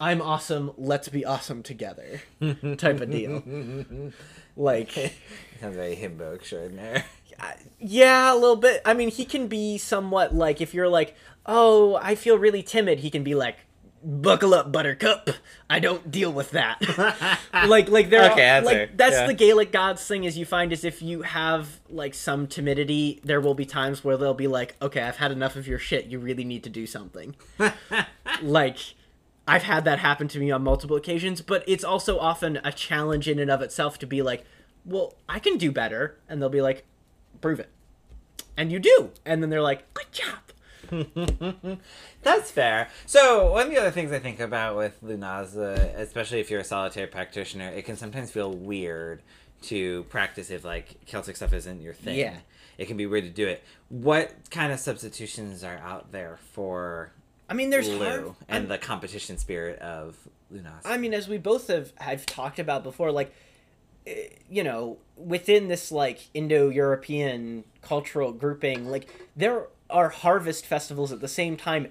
I'm 0.00 0.20
awesome, 0.22 0.72
let's 0.76 1.08
be 1.08 1.24
awesome 1.24 1.62
together 1.62 2.22
type 2.76 3.00
of 3.00 3.10
deal. 3.10 4.12
like, 4.56 4.90
Sounds 5.60 5.76
very 5.76 5.96
himbo 5.96 6.34
extraordinaire. 6.34 7.04
yeah, 7.78 8.32
a 8.32 8.34
little 8.34 8.56
bit. 8.56 8.82
I 8.84 8.94
mean, 8.94 9.10
he 9.10 9.24
can 9.24 9.46
be 9.48 9.78
somewhat 9.78 10.34
like 10.34 10.60
if 10.60 10.74
you're 10.74 10.88
like, 10.88 11.14
"Oh, 11.46 11.96
I 12.02 12.14
feel 12.14 12.36
really 12.38 12.62
timid." 12.62 13.00
He 13.00 13.10
can 13.10 13.22
be 13.24 13.34
like, 13.34 13.56
"Buckle 14.04 14.54
up, 14.54 14.72
Buttercup. 14.72 15.30
I 15.70 15.78
don't 15.78 16.10
deal 16.10 16.32
with 16.32 16.50
that." 16.52 16.80
like, 17.66 17.88
like 17.88 18.10
there. 18.10 18.30
Okay, 18.32 18.42
are, 18.42 18.60
that's 18.60 18.66
like 18.66 18.96
that's 18.96 19.14
Yeah. 19.14 19.26
the 19.26 19.34
Gaelic 19.34 19.72
gods 19.72 20.06
thing. 20.06 20.24
Is 20.24 20.36
you 20.36 20.44
find 20.44 20.72
is 20.72 20.84
if 20.84 21.02
you 21.02 21.22
have 21.22 21.80
like 21.88 22.14
some 22.14 22.46
timidity, 22.46 23.20
there 23.24 23.40
will 23.40 23.54
be 23.54 23.64
times 23.64 24.02
where 24.04 24.16
they'll 24.16 24.34
be 24.34 24.48
like, 24.48 24.76
"Okay, 24.82 25.00
I've 25.02 25.16
had 25.16 25.32
enough 25.32 25.56
of 25.56 25.66
your 25.66 25.78
shit. 25.78 26.06
You 26.06 26.18
really 26.18 26.44
need 26.44 26.62
to 26.64 26.70
do 26.70 26.86
something." 26.86 27.34
like. 28.42 28.78
I've 29.44 29.64
had 29.64 29.84
that 29.86 29.98
happen 29.98 30.28
to 30.28 30.38
me 30.38 30.52
on 30.52 30.62
multiple 30.62 30.96
occasions, 30.96 31.40
but 31.42 31.64
it's 31.66 31.82
also 31.82 32.16
often 32.16 32.60
a 32.62 32.70
challenge 32.70 33.26
in 33.28 33.40
and 33.40 33.50
of 33.50 33.60
itself 33.60 33.98
to 33.98 34.06
be 34.06 34.22
like, 34.22 34.44
well, 34.84 35.14
I 35.28 35.40
can 35.40 35.58
do 35.58 35.72
better. 35.72 36.16
And 36.28 36.40
they'll 36.40 36.48
be 36.48 36.60
like, 36.62 36.84
prove 37.40 37.58
it. 37.58 37.68
And 38.56 38.70
you 38.70 38.78
do. 38.78 39.10
And 39.26 39.42
then 39.42 39.50
they're 39.50 39.60
like, 39.60 39.92
good 39.94 40.12
job. 40.12 40.38
That's 42.22 42.50
fair. 42.50 42.88
So 43.06 43.52
one 43.52 43.66
of 43.66 43.70
the 43.70 43.78
other 43.78 43.90
things 43.90 44.12
I 44.12 44.18
think 44.18 44.40
about 44.40 44.76
with 44.76 45.02
Lunasa, 45.02 45.96
especially 45.96 46.40
if 46.40 46.50
you're 46.50 46.60
a 46.60 46.64
solitary 46.64 47.06
practitioner, 47.06 47.68
it 47.68 47.84
can 47.84 47.96
sometimes 47.96 48.30
feel 48.30 48.52
weird 48.52 49.22
to 49.62 50.04
practice 50.04 50.50
if 50.50 50.64
like 50.64 51.04
Celtic 51.06 51.36
stuff 51.36 51.52
isn't 51.52 51.80
your 51.80 51.94
thing. 51.94 52.18
Yeah. 52.18 52.36
It 52.78 52.86
can 52.86 52.96
be 52.96 53.06
weird 53.06 53.24
to 53.24 53.30
do 53.30 53.46
it. 53.46 53.62
What 53.88 54.32
kind 54.50 54.72
of 54.72 54.80
substitutions 54.80 55.62
are 55.62 55.76
out 55.78 56.10
there 56.10 56.38
for 56.52 57.12
I 57.48 57.54
mean, 57.54 57.68
there's 57.68 57.88
Lou 57.88 57.98
hard, 57.98 58.34
and 58.48 58.68
the 58.68 58.78
competition 58.78 59.36
spirit 59.36 59.78
of 59.80 60.16
Lunasa? 60.52 60.80
I 60.86 60.96
mean, 60.96 61.12
as 61.12 61.28
we 61.28 61.36
both 61.38 61.68
have 61.68 61.92
have 61.98 62.24
talked 62.24 62.58
about 62.58 62.82
before, 62.82 63.12
like, 63.12 63.34
eh, 64.06 64.28
you 64.48 64.64
know, 64.64 64.96
within 65.16 65.68
this 65.68 65.92
like 65.92 66.30
Indo-European 66.32 67.64
cultural 67.82 68.32
grouping, 68.32 68.90
like 68.90 69.06
there 69.36 69.66
are 69.92 70.08
harvest 70.08 70.66
festivals 70.66 71.12
at 71.12 71.20
the 71.20 71.28
same 71.28 71.56
time 71.56 71.88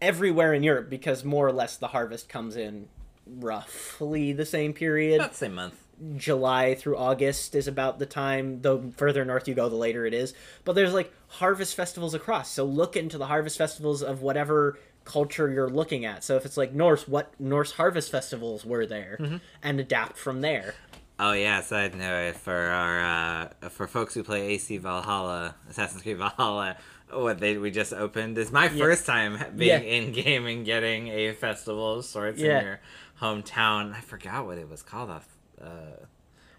everywhere 0.00 0.52
in 0.52 0.62
Europe 0.62 0.90
because 0.90 1.24
more 1.24 1.46
or 1.46 1.52
less 1.52 1.76
the 1.76 1.88
harvest 1.88 2.28
comes 2.28 2.56
in 2.56 2.88
roughly 3.26 4.32
the 4.32 4.46
same 4.46 4.72
period. 4.72 5.20
About 5.20 5.30
the 5.32 5.36
same 5.36 5.54
month. 5.54 5.78
July 6.16 6.74
through 6.74 6.96
August 6.96 7.54
is 7.54 7.68
about 7.68 7.98
the 7.98 8.06
time. 8.06 8.62
The 8.62 8.92
further 8.96 9.24
north 9.24 9.46
you 9.46 9.54
go, 9.54 9.68
the 9.68 9.76
later 9.76 10.04
it 10.04 10.14
is. 10.14 10.34
But 10.64 10.72
there's 10.72 10.92
like 10.92 11.12
harvest 11.28 11.76
festivals 11.76 12.14
across. 12.14 12.50
So 12.50 12.64
look 12.64 12.96
into 12.96 13.18
the 13.18 13.26
harvest 13.26 13.56
festivals 13.56 14.02
of 14.02 14.22
whatever 14.22 14.78
culture 15.04 15.50
you're 15.50 15.70
looking 15.70 16.04
at. 16.04 16.24
So 16.24 16.36
if 16.36 16.44
it's 16.44 16.56
like 16.56 16.72
Norse, 16.72 17.06
what 17.06 17.38
Norse 17.38 17.72
harvest 17.72 18.10
festivals 18.10 18.64
were 18.64 18.86
there, 18.86 19.40
and 19.62 19.80
adapt 19.80 20.16
from 20.16 20.40
there. 20.40 20.74
Oh 21.18 21.32
yeah, 21.32 21.60
side 21.60 21.94
note 21.94 22.34
for 22.36 22.52
our 22.52 23.00
uh, 23.00 23.68
for 23.68 23.86
folks 23.86 24.14
who 24.14 24.24
play 24.24 24.48
AC 24.54 24.78
Valhalla, 24.78 25.54
Assassin's 25.70 26.02
Creed 26.02 26.18
Valhalla, 26.18 26.76
what 27.12 27.38
they 27.40 27.56
we 27.58 27.70
just 27.70 27.92
opened 27.92 28.38
is 28.38 28.50
my 28.52 28.68
first 28.68 29.06
time 29.06 29.38
being 29.56 29.82
Yeah. 29.82 29.88
in 29.96 30.12
game 30.12 30.46
and 30.46 30.64
getting 30.64 31.08
a 31.08 31.32
festival 31.32 31.98
of 31.98 32.04
sorts 32.04 32.40
Yeah. 32.40 32.58
in 32.58 32.64
your 32.64 32.80
hometown. 33.20 33.94
I 33.94 34.00
forgot 34.00 34.46
what 34.46 34.58
it 34.58 34.68
was 34.68 34.82
called 34.82 35.10
off 35.10 35.26
uh, 35.62 36.04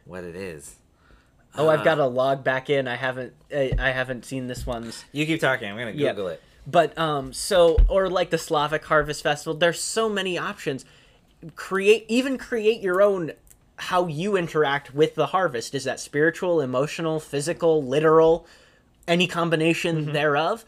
what 0.06 0.24
it 0.24 0.36
is. 0.36 0.76
Oh, 1.56 1.70
I've 1.70 1.82
Uh, 1.82 1.84
got 1.84 1.96
to 1.96 2.06
log 2.08 2.44
back 2.44 2.70
in. 2.70 2.88
I 2.88 2.96
haven't. 2.96 3.34
I, 3.54 3.74
I 3.78 3.90
haven't 3.92 4.26
seen 4.26 4.48
this 4.48 4.66
one's. 4.66 5.06
You 5.12 5.26
keep 5.26 5.40
talking. 5.40 5.70
I'm 5.70 5.78
gonna 5.78 5.92
Yeah. 5.92 6.10
Google 6.12 6.30
it. 6.30 6.42
But 6.66 6.98
um, 6.98 7.34
so 7.34 7.78
or 7.90 8.10
like 8.10 8.30
the 8.30 8.38
Slavic 8.38 8.86
Harvest 8.86 9.22
Festival. 9.22 9.54
There's 9.54 9.82
so 9.82 10.08
many 10.10 10.38
options. 10.38 10.86
Create 11.56 12.06
even 12.08 12.38
create 12.38 12.82
your 12.82 13.02
own. 13.02 13.34
How 13.76 14.08
you 14.08 14.38
interact 14.38 14.94
with 14.94 15.16
the 15.16 15.28
harvest 15.28 15.74
is 15.76 15.84
that 15.84 16.00
spiritual, 16.00 16.62
emotional, 16.62 17.20
physical, 17.20 17.84
literal, 17.84 18.46
any 19.08 19.28
combination 19.28 20.14
thereof, 20.14 20.66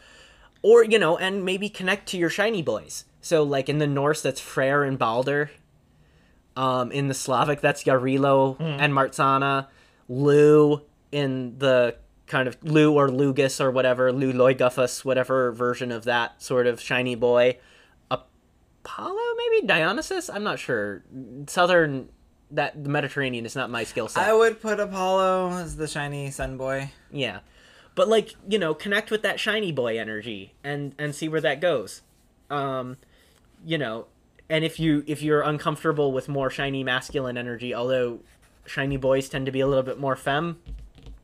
or 0.62 0.84
you 0.84 0.98
know, 0.98 1.16
and 1.16 1.44
maybe 1.44 1.68
connect 1.68 2.08
to 2.08 2.18
your 2.18 2.30
shiny 2.30 2.62
boys. 2.62 3.04
So 3.20 3.42
like 3.42 3.68
in 3.68 3.78
the 3.78 3.86
Norse, 3.86 4.22
that's 4.22 4.40
Freyr 4.40 4.84
and 4.84 4.98
Balder. 4.98 5.50
Um, 6.56 6.90
in 6.90 7.08
the 7.08 7.14
Slavic, 7.14 7.60
that's 7.60 7.84
Yarilo 7.84 8.56
and 8.60 8.92
Martsana. 8.92 9.68
Lugh 10.08 10.82
in 11.12 11.58
the 11.58 11.96
kind 12.26 12.48
of 12.48 12.56
Lugh 12.62 12.94
or 12.94 13.08
Lugus 13.08 13.60
or 13.60 13.70
whatever, 13.70 14.10
Lugh 14.12 14.34
Loigufus, 14.34 15.04
whatever 15.04 15.52
version 15.52 15.92
of 15.92 16.04
that 16.04 16.42
sort 16.42 16.66
of 16.66 16.80
shiny 16.80 17.14
boy. 17.14 17.58
Apollo, 18.10 19.20
maybe 19.36 19.66
Dionysus. 19.66 20.30
I'm 20.30 20.44
not 20.44 20.58
sure. 20.60 21.02
Southern 21.48 22.08
that 22.52 22.82
the 22.84 22.88
Mediterranean 22.88 23.44
is 23.44 23.56
not 23.56 23.68
my 23.68 23.82
skill 23.82 24.06
set. 24.06 24.26
I 24.26 24.32
would 24.32 24.60
put 24.60 24.78
Apollo 24.78 25.50
as 25.50 25.76
the 25.76 25.88
shiny 25.88 26.30
sun 26.30 26.56
boy. 26.56 26.92
Yeah. 27.10 27.40
But 27.96 28.08
like, 28.08 28.36
you 28.48 28.58
know, 28.60 28.72
connect 28.74 29.10
with 29.10 29.22
that 29.22 29.40
shiny 29.40 29.72
boy 29.72 29.98
energy 29.98 30.54
and 30.62 30.94
and 30.98 31.12
see 31.14 31.28
where 31.28 31.40
that 31.40 31.60
goes. 31.60 32.02
Um 32.50 32.96
you 33.64 33.78
know, 33.78 34.06
and 34.48 34.64
if 34.64 34.78
you 34.78 35.02
if 35.08 35.20
you're 35.22 35.40
uncomfortable 35.42 36.12
with 36.12 36.28
more 36.28 36.48
shiny 36.50 36.84
masculine 36.84 37.36
energy, 37.36 37.74
although 37.74 38.20
shiny 38.66 38.96
boys 38.96 39.28
tend 39.28 39.46
to 39.46 39.52
be 39.52 39.60
a 39.60 39.66
little 39.66 39.82
bit 39.82 39.98
more 39.98 40.14
femme 40.14 40.58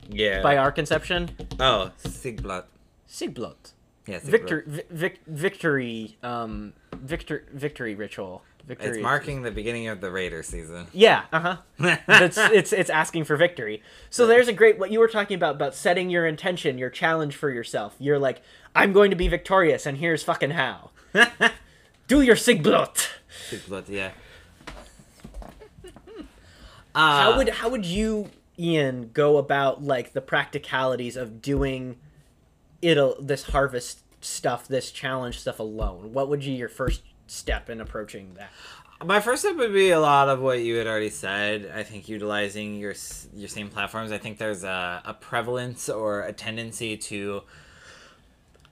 Yeah. 0.08 0.42
by 0.42 0.56
our 0.56 0.72
conception, 0.72 1.30
oh, 1.60 1.92
Sigrblót. 2.02 2.64
Sigrblót. 3.08 3.72
Yeah, 4.06 4.18
Sigrblót. 4.18 4.22
Victor 4.22 4.64
vi- 4.66 4.82
vic, 4.90 5.20
victory 5.26 6.16
um 6.22 6.72
victor 6.96 7.44
victory 7.52 7.94
ritual. 7.94 8.42
Victory. 8.66 8.90
It's 8.90 8.98
marking 9.02 9.42
the 9.42 9.50
beginning 9.50 9.88
of 9.88 10.00
the 10.00 10.10
Raider 10.10 10.42
season. 10.42 10.86
Yeah, 10.92 11.24
uh-huh. 11.32 11.56
That's 12.06 12.38
it's 12.38 12.72
it's 12.72 12.90
asking 12.90 13.24
for 13.24 13.36
victory. 13.36 13.82
So 14.08 14.26
there's 14.26 14.46
a 14.48 14.52
great 14.52 14.78
what 14.78 14.90
you 14.92 15.00
were 15.00 15.08
talking 15.08 15.34
about 15.34 15.56
about 15.56 15.74
setting 15.74 16.10
your 16.10 16.26
intention, 16.26 16.78
your 16.78 16.90
challenge 16.90 17.34
for 17.34 17.50
yourself. 17.50 17.96
You're 17.98 18.18
like, 18.20 18.40
I'm 18.74 18.92
going 18.92 19.10
to 19.10 19.16
be 19.16 19.26
victorious, 19.28 19.84
and 19.84 19.98
here's 19.98 20.22
fucking 20.22 20.50
how. 20.50 20.90
Do 22.08 22.22
your 22.22 22.36
sigrblót. 22.36 23.08
Sigrblót, 23.50 23.88
yeah. 23.88 24.12
How 26.94 27.32
Uh, 27.32 27.36
would 27.38 27.48
how 27.48 27.68
would 27.70 27.86
you, 27.86 28.30
Ian, 28.58 29.10
go 29.12 29.38
about 29.38 29.82
like 29.82 30.12
the 30.12 30.20
practicalities 30.20 31.16
of 31.16 31.40
doing 31.42 31.96
it 32.80 32.98
this 33.26 33.44
harvest 33.44 34.00
stuff, 34.20 34.68
this 34.68 34.90
challenge 34.90 35.38
stuff 35.40 35.58
alone? 35.58 36.12
What 36.12 36.28
would 36.28 36.44
you 36.44 36.54
your 36.54 36.68
first 36.68 37.02
step 37.32 37.70
in 37.70 37.80
approaching 37.80 38.34
that? 38.34 38.50
My 39.04 39.20
first 39.20 39.42
step 39.42 39.56
would 39.56 39.72
be 39.72 39.90
a 39.90 39.98
lot 39.98 40.28
of 40.28 40.40
what 40.40 40.60
you 40.60 40.76
had 40.76 40.86
already 40.86 41.10
said. 41.10 41.72
I 41.74 41.82
think 41.82 42.08
utilizing 42.08 42.76
your 42.76 42.94
your 43.34 43.48
same 43.48 43.68
platforms. 43.68 44.12
I 44.12 44.18
think 44.18 44.38
there's 44.38 44.62
a, 44.62 45.02
a 45.04 45.14
prevalence 45.14 45.88
or 45.88 46.22
a 46.22 46.32
tendency 46.32 46.96
to. 46.96 47.42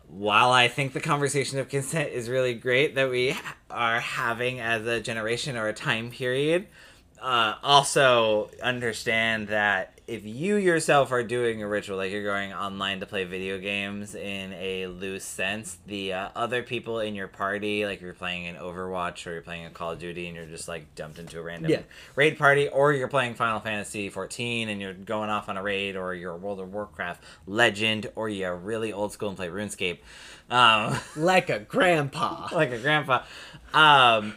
While 0.06 0.50
I 0.50 0.66
think 0.66 0.92
the 0.92 1.00
conversation 1.00 1.60
of 1.60 1.68
consent 1.68 2.10
is 2.10 2.28
really 2.28 2.54
great 2.54 2.96
that 2.96 3.10
we 3.10 3.36
are 3.70 4.00
having 4.00 4.58
as 4.58 4.84
a 4.84 5.00
generation 5.00 5.56
or 5.56 5.68
a 5.68 5.72
time 5.72 6.10
period, 6.10 6.66
uh, 7.22 7.54
also 7.62 8.50
understand 8.60 9.48
that 9.48 9.99
if 10.10 10.24
you 10.26 10.56
yourself 10.56 11.12
are 11.12 11.22
doing 11.22 11.62
a 11.62 11.68
ritual, 11.68 11.96
like 11.96 12.10
you're 12.10 12.24
going 12.24 12.52
online 12.52 12.98
to 12.98 13.06
play 13.06 13.22
video 13.24 13.58
games 13.58 14.16
in 14.16 14.52
a 14.54 14.88
loose 14.88 15.22
sense, 15.24 15.78
the 15.86 16.12
uh, 16.12 16.28
other 16.34 16.64
people 16.64 16.98
in 16.98 17.14
your 17.14 17.28
party, 17.28 17.86
like 17.86 18.00
you're 18.00 18.12
playing 18.12 18.46
an 18.48 18.56
Overwatch 18.56 19.26
or 19.26 19.32
you're 19.34 19.42
playing 19.42 19.66
a 19.66 19.70
Call 19.70 19.92
of 19.92 20.00
Duty 20.00 20.26
and 20.26 20.34
you're 20.36 20.46
just 20.46 20.66
like 20.66 20.94
dumped 20.96 21.20
into 21.20 21.38
a 21.38 21.42
random 21.42 21.70
Yeah. 21.70 21.82
raid 22.16 22.36
party, 22.38 22.68
or 22.68 22.92
you're 22.92 23.06
playing 23.08 23.34
Final 23.34 23.60
Fantasy 23.60 24.08
14 24.08 24.68
and 24.68 24.80
you're 24.80 24.94
going 24.94 25.30
off 25.30 25.48
on 25.48 25.56
a 25.56 25.62
raid, 25.62 25.94
or 25.94 26.12
you're 26.14 26.32
a 26.32 26.36
World 26.36 26.58
of 26.58 26.72
Warcraft 26.72 27.22
legend, 27.46 28.10
or 28.16 28.28
you're 28.28 28.56
really 28.56 28.92
old 28.92 29.12
school 29.12 29.28
and 29.28 29.36
play 29.36 29.48
RuneScape. 29.48 29.98
Um, 30.50 30.98
Like 31.16 31.50
a 31.50 31.60
grandpa. 31.60 32.48
like 32.52 32.72
a 32.72 32.78
grandpa. 32.78 33.22
Um, 33.72 34.34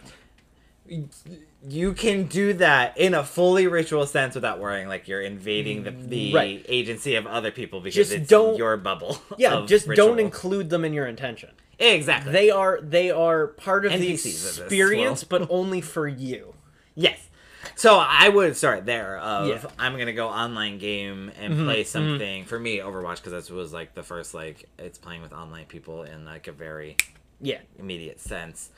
you 1.70 1.94
can 1.94 2.26
do 2.26 2.54
that 2.54 2.98
in 2.98 3.14
a 3.14 3.24
fully 3.24 3.68
ritual 3.68 4.06
sense 4.06 4.36
without 4.36 4.60
worrying 4.60 4.88
like 4.88 5.08
you're 5.08 5.22
invading 5.22 5.84
the, 5.84 5.92
the 5.92 6.34
Right. 6.34 6.66
agency 6.68 7.16
of 7.16 7.26
other 7.26 7.52
people 7.52 7.80
because 7.80 7.96
Just 7.96 8.12
it's 8.12 8.30
don't- 8.30 8.58
your 8.58 8.76
bubble. 8.78 9.18
Yeah, 9.38 9.54
of 9.56 9.68
just 9.70 9.88
ritual. 9.88 10.08
don't 10.10 10.20
include 10.20 10.70
them 10.70 10.84
in 10.84 10.94
your 10.94 11.08
intention. 11.08 11.52
exactly. 11.80 12.32
They 12.32 12.50
are 12.52 12.80
they 12.82 13.12
are 13.12 13.48
part 13.48 13.86
of 13.86 13.92
the 13.94 13.98
NPCs 13.98 14.16
of 14.16 14.24
this 14.44 14.60
experience, 14.60 15.30
world. 15.30 15.48
but 15.48 15.54
only 15.56 15.82
for 15.82 16.08
you. 16.08 16.54
yes. 16.96 17.30
So 17.76 17.98
I 17.98 18.28
would 18.28 18.58
start 18.58 18.86
there. 18.86 19.18
Of 19.20 19.48
Yeah. 19.48 19.70
I'm 19.80 19.98
gonna 19.98 20.12
go 20.14 20.28
online 20.28 20.78
game 20.80 21.32
and 21.40 21.54
Mhm, 21.54 21.64
play 21.66 21.84
mhm. 21.84 21.88
something 21.88 22.46
for 22.46 22.60
me 22.60 22.80
Overwatch 22.80 23.24
because 23.24 23.48
that 23.48 23.54
was 23.54 23.72
like 23.72 23.94
the 23.96 24.04
first 24.04 24.34
like 24.34 24.68
it's 24.78 24.98
playing 24.98 25.22
with 25.22 25.32
online 25.34 25.66
people 25.66 26.04
in 26.04 26.26
like 26.26 26.48
a 26.48 26.52
very 26.52 26.98
Yeah. 27.42 27.60
immediate 27.80 28.20
sense. 28.20 28.70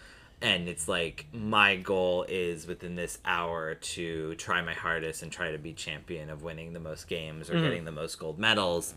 And 0.42 0.68
it's 0.68 0.88
like 0.88 1.26
my 1.34 1.76
goal 1.78 2.26
is 2.28 2.68
within 2.68 2.96
this 2.96 3.18
hour 3.26 3.76
to 3.76 4.36
try 4.36 4.62
my 4.62 4.74
hardest 4.74 5.24
and 5.24 5.32
try 5.32 5.52
to 5.52 5.58
be 5.58 5.74
champion 5.74 6.30
of 6.30 6.44
winning 6.44 6.74
the 6.74 6.80
most 6.80 7.08
games 7.08 7.50
or 7.50 7.54
Mhm. 7.56 7.62
getting 7.64 7.86
the 7.86 7.92
most 7.92 8.20
gold 8.20 8.38
medals. 8.38 8.94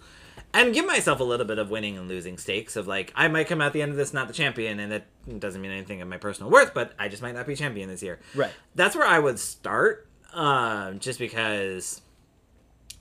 And 0.52 0.75
give 0.75 0.85
myself 0.87 1.21
a 1.21 1.25
little 1.25 1.47
bit 1.47 1.59
of 1.59 1.71
winning 1.71 1.97
and 1.97 2.09
losing 2.09 2.38
stakes 2.38 2.76
of 2.76 2.87
like 2.87 3.12
I 3.14 3.28
might 3.28 3.47
come 3.49 3.61
out 3.61 3.73
the 3.73 3.83
end 3.83 3.92
of 3.92 3.97
this 3.97 4.12
not 4.12 4.28
the 4.28 4.35
champion 4.35 4.80
and 4.80 4.90
that 4.92 5.07
doesn't 5.38 5.61
mean 5.61 5.71
anything 5.71 6.02
of 6.02 6.09
my 6.09 6.16
personal 6.18 6.50
worth, 6.50 6.75
but 6.75 6.92
I 6.99 7.09
just 7.09 7.23
might 7.23 7.35
not 7.35 7.47
be 7.47 7.54
champion 7.54 7.88
this 7.88 8.02
year. 8.02 8.18
Right. 8.35 8.52
That's 8.75 8.97
where 8.97 9.07
I 9.07 9.18
would 9.18 9.38
start. 9.38 10.07
Um, 10.35 10.99
just 10.99 11.18
because 11.18 12.02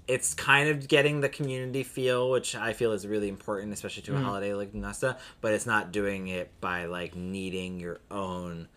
it's 0.07 0.33
kind 0.33 0.69
of 0.69 0.87
getting 0.87 1.19
the 1.21 1.29
community 1.29 1.83
feel, 1.83 2.29
which 2.29 2.55
I 2.55 2.73
feel 2.73 2.91
is 2.93 3.05
really 3.05 3.27
important, 3.27 3.73
especially 3.73 4.03
to 4.03 4.15
a 4.15 4.19
Mhm. 4.19 4.23
holiday 4.23 4.53
like 4.53 4.73
Nasta. 4.73 5.17
But 5.41 5.53
it's 5.53 5.65
not 5.65 5.91
doing 5.91 6.27
it 6.27 6.49
by 6.61 6.85
like 6.85 7.15
needing 7.15 7.79
your 7.79 7.99
own 8.09 8.67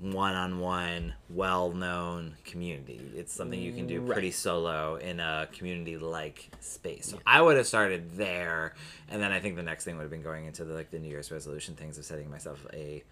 one-on-one, 0.00 1.14
well-known 1.30 2.34
community. 2.44 3.00
It's 3.14 3.32
something 3.32 3.60
you 3.60 3.72
can 3.72 3.86
do 3.86 4.00
Right. 4.00 4.12
pretty 4.12 4.30
solo 4.32 4.96
in 4.96 5.20
a 5.20 5.48
community-like 5.52 6.50
space. 6.60 7.06
So 7.06 7.20
I 7.24 7.40
would 7.40 7.56
have 7.56 7.66
started 7.66 8.16
there, 8.16 8.74
and 9.08 9.22
then 9.22 9.30
I 9.30 9.38
think 9.38 9.54
the 9.54 9.62
next 9.62 9.84
thing 9.84 9.96
would 9.96 10.02
have 10.02 10.10
been 10.10 10.22
going 10.22 10.46
into 10.46 10.64
the 10.64 10.74
like 10.74 10.90
the 10.90 10.98
New 10.98 11.08
Year's 11.08 11.30
resolution 11.30 11.76
things 11.76 11.98
of 11.98 12.04
setting 12.04 12.30
myself 12.30 12.66
a 12.72 13.04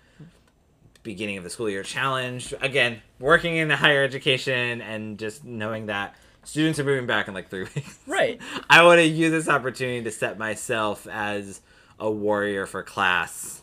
beginning 1.03 1.39
of 1.39 1.45
the 1.45 1.51
school 1.51 1.71
year 1.71 1.83
challenge. 1.85 2.53
Again, 2.61 3.01
working 3.21 3.57
in 3.57 3.69
the 3.69 3.77
higher 3.77 4.03
education 4.03 4.81
and 4.83 5.19
just 5.19 5.45
knowing 5.45 5.87
that 5.87 6.15
students 6.45 6.79
are 6.79 6.85
moving 6.85 7.07
back 7.07 7.29
in 7.29 7.35
like 7.35 7.49
three 7.49 7.67
weeks. 7.75 7.99
Right. 8.07 8.41
I 8.69 8.83
want 8.85 8.99
to 8.99 9.07
use 9.07 9.31
this 9.31 9.49
opportunity 9.49 10.03
to 10.05 10.11
set 10.11 10.39
myself 10.39 11.07
as 11.07 11.61
a 11.99 12.11
warrior 12.11 12.67
for 12.67 12.83
class 12.83 13.63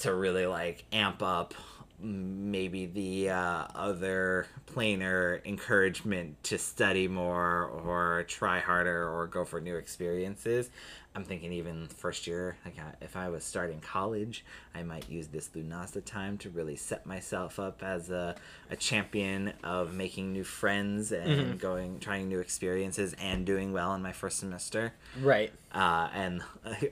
to 0.00 0.14
really 0.14 0.46
like 0.46 0.84
amp 0.92 1.22
up 1.22 1.54
maybe 2.00 2.86
the 2.86 3.30
uh, 3.30 3.66
other 3.74 4.46
planar 4.72 5.44
encouragement 5.44 6.42
to 6.44 6.56
study 6.56 7.08
more 7.08 7.64
or 7.64 8.24
try 8.28 8.60
harder 8.60 9.08
or 9.08 9.26
go 9.26 9.44
for 9.44 9.60
new 9.60 9.76
experiences. 9.76 10.70
I'm 11.18 11.24
thinking 11.24 11.52
even 11.52 11.88
first 11.88 12.28
year, 12.28 12.56
like 12.64 12.78
I- 12.78 13.04
if 13.04 13.16
I 13.16 13.28
was 13.28 13.42
starting 13.42 13.80
college, 13.80 14.44
I 14.72 14.84
might 14.84 15.10
use 15.10 15.26
this 15.26 15.48
Lunasta 15.48 16.04
time 16.04 16.38
to 16.38 16.48
really 16.48 16.76
set 16.76 17.06
myself 17.06 17.58
up 17.58 17.82
as 17.82 18.08
a, 18.08 18.36
a 18.70 18.76
champion 18.76 19.52
of 19.64 19.92
making 19.92 20.32
new 20.32 20.44
friends 20.44 21.10
and 21.10 21.56
Mhm. 21.56 21.58
going, 21.58 21.98
trying 21.98 22.28
new 22.28 22.38
experiences 22.38 23.16
and 23.18 23.44
doing 23.44 23.72
well 23.72 23.94
in 23.94 24.00
my 24.02 24.12
first 24.12 24.38
semester. 24.38 24.92
Right. 25.20 25.52
Uh, 25.74 26.08
and 26.14 26.40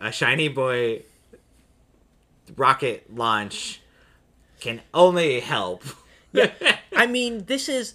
a 0.01 0.11
shiny 0.11 0.49
boy 0.49 1.05
rocket 2.57 3.15
launch 3.15 3.81
can 4.59 4.83
only 4.93 5.39
help. 5.39 5.85
Yeah. 6.33 6.53
I 6.97 7.07
mean, 7.07 7.45
this 7.45 7.69
is 7.69 7.95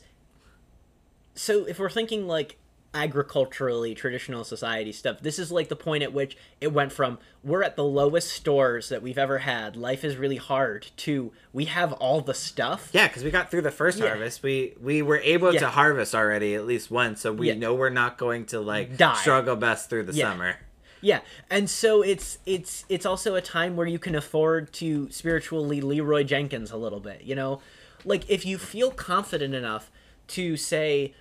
so 1.35 1.65
if 1.65 1.77
we're 1.77 1.89
thinking 1.89 2.25
like 2.25 2.55
agriculturally 2.93 3.95
traditional 3.95 4.43
society 4.43 4.91
stuff, 4.91 5.19
this 5.21 5.39
is 5.39 5.51
like 5.51 5.69
the 5.69 5.75
point 5.75 6.03
at 6.03 6.13
which 6.13 6.37
it 6.59 6.71
went 6.73 6.91
from 6.91 7.17
we're 7.43 7.63
at 7.63 7.75
the 7.75 7.83
lowest 7.83 8.29
stores 8.29 8.89
that 8.89 9.01
we've 9.01 9.17
ever 9.17 9.39
had, 9.39 9.75
life 9.75 10.03
is 10.03 10.15
really 10.17 10.35
hard, 10.35 10.87
to 10.97 11.31
we 11.53 11.65
have 11.65 11.91
all 11.93 12.21
the 12.21 12.33
stuff. 12.33 12.89
Yeah, 12.93 13.07
because 13.07 13.23
we 13.23 13.31
got 13.31 13.49
through 13.49 13.61
the 13.63 13.71
first 13.71 13.97
Yeah. 13.99 14.09
harvest. 14.09 14.43
We 14.43 14.73
we 14.81 15.01
were 15.01 15.17
able 15.19 15.53
Yeah. 15.53 15.61
to 15.61 15.67
harvest 15.69 16.13
already 16.13 16.55
at 16.55 16.65
least 16.65 16.91
once, 16.91 17.21
so 17.21 17.31
we 17.33 17.47
Yeah. 17.47 17.55
know 17.55 17.73
we're 17.73 17.89
not 17.89 18.17
going 18.17 18.45
to 18.47 18.59
like 18.59 18.97
Die. 18.97 19.15
struggle 19.15 19.55
best 19.55 19.89
through 19.89 20.03
the 20.03 20.13
summer. 20.13 20.57
Yeah, 21.03 21.21
and 21.49 21.67
so 21.69 22.03
it's 22.03 22.37
it's 22.45 22.85
it's 22.87 23.05
also 23.07 23.33
a 23.35 23.41
time 23.41 23.75
where 23.75 23.87
you 23.87 23.97
can 23.97 24.13
afford 24.15 24.71
to 24.73 25.09
spiritually 25.09 25.81
Leroy 25.81 26.23
Jenkins 26.23 26.69
a 26.71 26.77
little 26.77 26.99
bit, 26.99 27.21
you 27.23 27.33
know? 27.35 27.61
Like 28.05 28.29
if 28.29 28.45
you 28.45 28.57
feel 28.59 28.91
confident 28.91 29.55
enough 29.55 29.89
to 30.27 30.55
say 30.57 31.13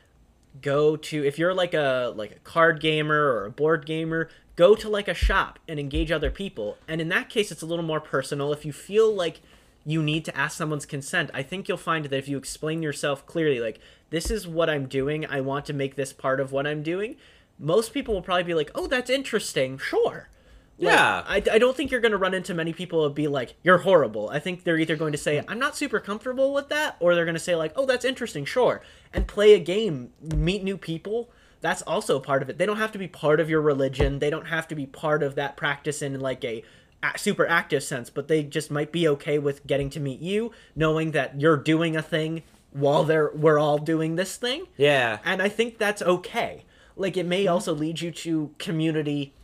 go 0.62 0.96
to 0.96 1.24
if 1.24 1.38
you're 1.38 1.54
like 1.54 1.74
a 1.74 2.12
like 2.16 2.32
a 2.32 2.38
card 2.40 2.80
gamer 2.80 3.32
or 3.32 3.46
a 3.46 3.50
board 3.50 3.86
gamer, 3.86 4.28
go 4.56 4.74
to 4.74 4.88
like 4.88 5.08
a 5.08 5.14
shop 5.14 5.58
and 5.68 5.78
engage 5.78 6.10
other 6.10 6.30
people. 6.30 6.76
And 6.88 7.00
in 7.00 7.08
that 7.08 7.28
case 7.28 7.50
it's 7.50 7.62
a 7.62 7.66
little 7.66 7.84
more 7.84 8.00
personal. 8.00 8.52
If 8.52 8.64
you 8.64 8.72
feel 8.72 9.14
like 9.14 9.40
you 9.84 10.02
need 10.02 10.24
to 10.26 10.36
ask 10.36 10.56
someone's 10.56 10.86
consent, 10.86 11.30
I 11.32 11.42
think 11.42 11.68
you'll 11.68 11.78
find 11.78 12.04
that 12.04 12.16
if 12.16 12.28
you 12.28 12.36
explain 12.36 12.82
yourself 12.82 13.26
clearly 13.26 13.60
like 13.60 13.80
this 14.10 14.30
is 14.30 14.46
what 14.46 14.68
I'm 14.68 14.86
doing, 14.86 15.24
I 15.26 15.40
want 15.40 15.66
to 15.66 15.72
make 15.72 15.94
this 15.94 16.12
part 16.12 16.40
of 16.40 16.52
what 16.52 16.66
I'm 16.66 16.82
doing, 16.82 17.16
most 17.58 17.94
people 17.94 18.14
will 18.14 18.22
probably 18.22 18.44
be 18.44 18.54
like, 18.54 18.70
"Oh, 18.74 18.86
that's 18.86 19.10
interesting. 19.10 19.78
Sure." 19.78 20.28
Like, 20.80 20.92
Yeah. 20.92 21.22
I, 21.26 21.42
I 21.52 21.58
don't 21.58 21.76
think 21.76 21.90
you're 21.90 22.00
going 22.00 22.12
to 22.12 22.18
run 22.18 22.34
into 22.34 22.54
many 22.54 22.72
people 22.72 23.08
be 23.10 23.28
like, 23.28 23.54
"You're 23.62 23.78
horrible." 23.78 24.28
I 24.30 24.38
think 24.38 24.64
they're 24.64 24.78
either 24.78 24.96
going 24.96 25.12
to 25.12 25.18
say, 25.18 25.38
hmm. 25.38 25.50
"I'm 25.50 25.58
not 25.58 25.76
super 25.76 26.00
comfortable 26.00 26.52
with 26.54 26.68
that," 26.70 26.96
or 27.00 27.14
they're 27.14 27.24
going 27.24 27.34
to 27.34 27.40
say 27.40 27.54
like, 27.54 27.72
"Oh, 27.76 27.86
that's 27.86 28.04
interesting. 28.04 28.44
Sure." 28.44 28.82
And 29.12 29.26
play 29.26 29.52
a 29.54 29.58
game, 29.58 30.12
meet 30.20 30.64
new 30.64 30.76
people. 30.76 31.30
That's 31.60 31.82
also 31.82 32.18
part 32.18 32.42
of 32.42 32.48
it. 32.48 32.56
They 32.56 32.64
don't 32.66 32.78
have 32.78 32.92
to 32.92 32.98
be 32.98 33.08
part 33.08 33.38
of 33.38 33.50
your 33.50 33.60
religion. 33.60 34.18
They 34.18 34.30
don't 34.30 34.46
have 34.46 34.66
to 34.68 34.74
be 34.74 34.86
part 34.86 35.22
of 35.22 35.34
that 35.34 35.56
practice 35.56 36.00
in 36.00 36.18
like 36.18 36.44
a 36.44 36.64
super 37.16 37.46
active 37.46 37.82
sense, 37.82 38.08
but 38.10 38.28
they 38.28 38.42
just 38.42 38.70
might 38.70 38.92
be 38.92 39.06
okay 39.08 39.38
with 39.38 39.66
getting 39.66 39.90
to 39.90 40.00
meet 40.00 40.20
you, 40.20 40.52
knowing 40.74 41.10
that 41.12 41.40
you're 41.40 41.56
doing 41.56 41.96
a 41.96 42.02
thing 42.02 42.42
while 42.72 43.04
they're 43.04 43.30
we're 43.34 43.58
all 43.58 43.78
doing 43.78 44.16
this 44.16 44.36
thing 44.36 44.64
Yeah. 44.76 45.18
and 45.24 45.42
I 45.42 45.48
think 45.48 45.78
that's 45.78 46.02
okay. 46.02 46.64
Like 46.96 47.16
it 47.16 47.26
may 47.26 47.44
hmm. 47.44 47.52
also 47.52 47.74
lead 47.74 48.00
you 48.00 48.10
to 48.12 48.54
community 48.58 49.34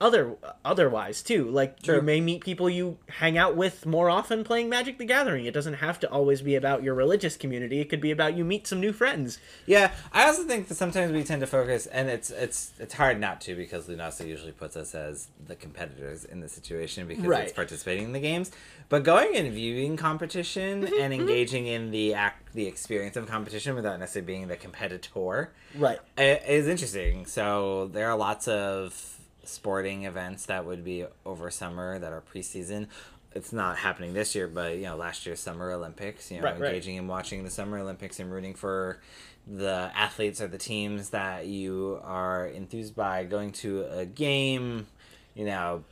other 0.00 0.36
otherwise 0.64 1.22
too. 1.22 1.50
Like 1.50 1.82
True. 1.82 1.96
you 1.96 2.02
may 2.02 2.20
meet 2.20 2.42
people 2.44 2.70
you 2.70 2.98
hang 3.08 3.36
out 3.36 3.56
with 3.56 3.84
more 3.84 4.08
often 4.08 4.44
playing 4.44 4.68
Magic 4.68 4.96
the 4.98 5.04
Gathering. 5.04 5.44
It 5.44 5.52
doesn't 5.54 5.74
have 5.74 5.98
to 6.00 6.10
always 6.10 6.40
be 6.42 6.54
about 6.54 6.82
your 6.84 6.94
religious 6.94 7.36
community. 7.36 7.80
It 7.80 7.88
could 7.88 8.00
be 8.00 8.10
about 8.12 8.36
you 8.36 8.44
meet 8.44 8.66
some 8.68 8.80
new 8.80 8.92
friends. 8.92 9.38
Yeah, 9.66 9.90
I 10.12 10.26
also 10.26 10.44
think 10.44 10.68
that 10.68 10.76
sometimes 10.76 11.10
we 11.12 11.24
tend 11.24 11.40
to 11.40 11.46
focus, 11.48 11.86
and 11.86 12.08
it's 12.08 12.30
it's 12.30 12.72
it's 12.78 12.94
hard 12.94 13.18
not 13.18 13.40
to 13.42 13.56
because 13.56 13.88
Lunasa 13.88 14.26
usually 14.26 14.52
puts 14.52 14.76
us 14.76 14.94
as 14.94 15.28
the 15.44 15.56
competitors 15.56 16.24
in 16.24 16.40
the 16.40 16.48
situation 16.48 17.08
because 17.08 17.24
Right. 17.24 17.44
it's 17.44 17.52
participating 17.52 18.04
in 18.04 18.12
the 18.12 18.20
games. 18.20 18.52
But 18.88 19.02
going 19.04 19.36
and 19.36 19.52
viewing 19.52 19.96
competition 19.96 20.82
Mm-hmm, 20.82 21.00
and 21.00 21.12
engaging 21.12 21.66
in 21.66 21.90
the 21.90 22.14
act, 22.14 22.54
the 22.54 22.66
experience 22.66 23.16
of 23.16 23.26
competition 23.26 23.74
without 23.74 23.98
necessarily 23.98 24.26
being 24.26 24.48
the 24.48 24.56
competitor 24.56 25.52
Right. 25.74 25.98
is 26.16 26.68
interesting. 26.68 27.26
So 27.26 27.88
there 27.92 28.08
are 28.10 28.16
lots 28.16 28.48
of 28.48 29.17
sporting 29.48 30.04
events 30.04 30.46
that 30.46 30.64
would 30.64 30.84
be 30.84 31.04
over 31.24 31.50
summer 31.50 31.98
that 31.98 32.12
are 32.12 32.22
preseason. 32.22 32.86
It's 33.32 33.52
not 33.52 33.76
happening 33.76 34.14
this 34.14 34.34
year, 34.34 34.48
but 34.48 34.76
you 34.76 34.84
know, 34.84 34.96
last 34.96 35.26
year's 35.26 35.40
Summer 35.40 35.70
Olympics. 35.70 36.30
You 36.30 36.38
know, 36.38 36.44
Right, 36.44 36.58
right. 36.58 36.68
engaging 36.68 36.96
in 36.96 37.06
watching 37.06 37.44
the 37.44 37.50
Summer 37.50 37.78
Olympics 37.78 38.20
and 38.20 38.32
rooting 38.32 38.54
for 38.54 39.00
the 39.46 39.90
athletes 39.94 40.40
or 40.40 40.46
the 40.48 40.58
teams 40.58 41.10
that 41.10 41.46
you 41.46 42.00
are 42.02 42.46
enthused 42.46 42.94
by, 42.94 43.24
going 43.24 43.52
to 43.52 43.84
a 43.84 44.04
game, 44.06 44.86
you 45.34 45.44
know, 45.44 45.84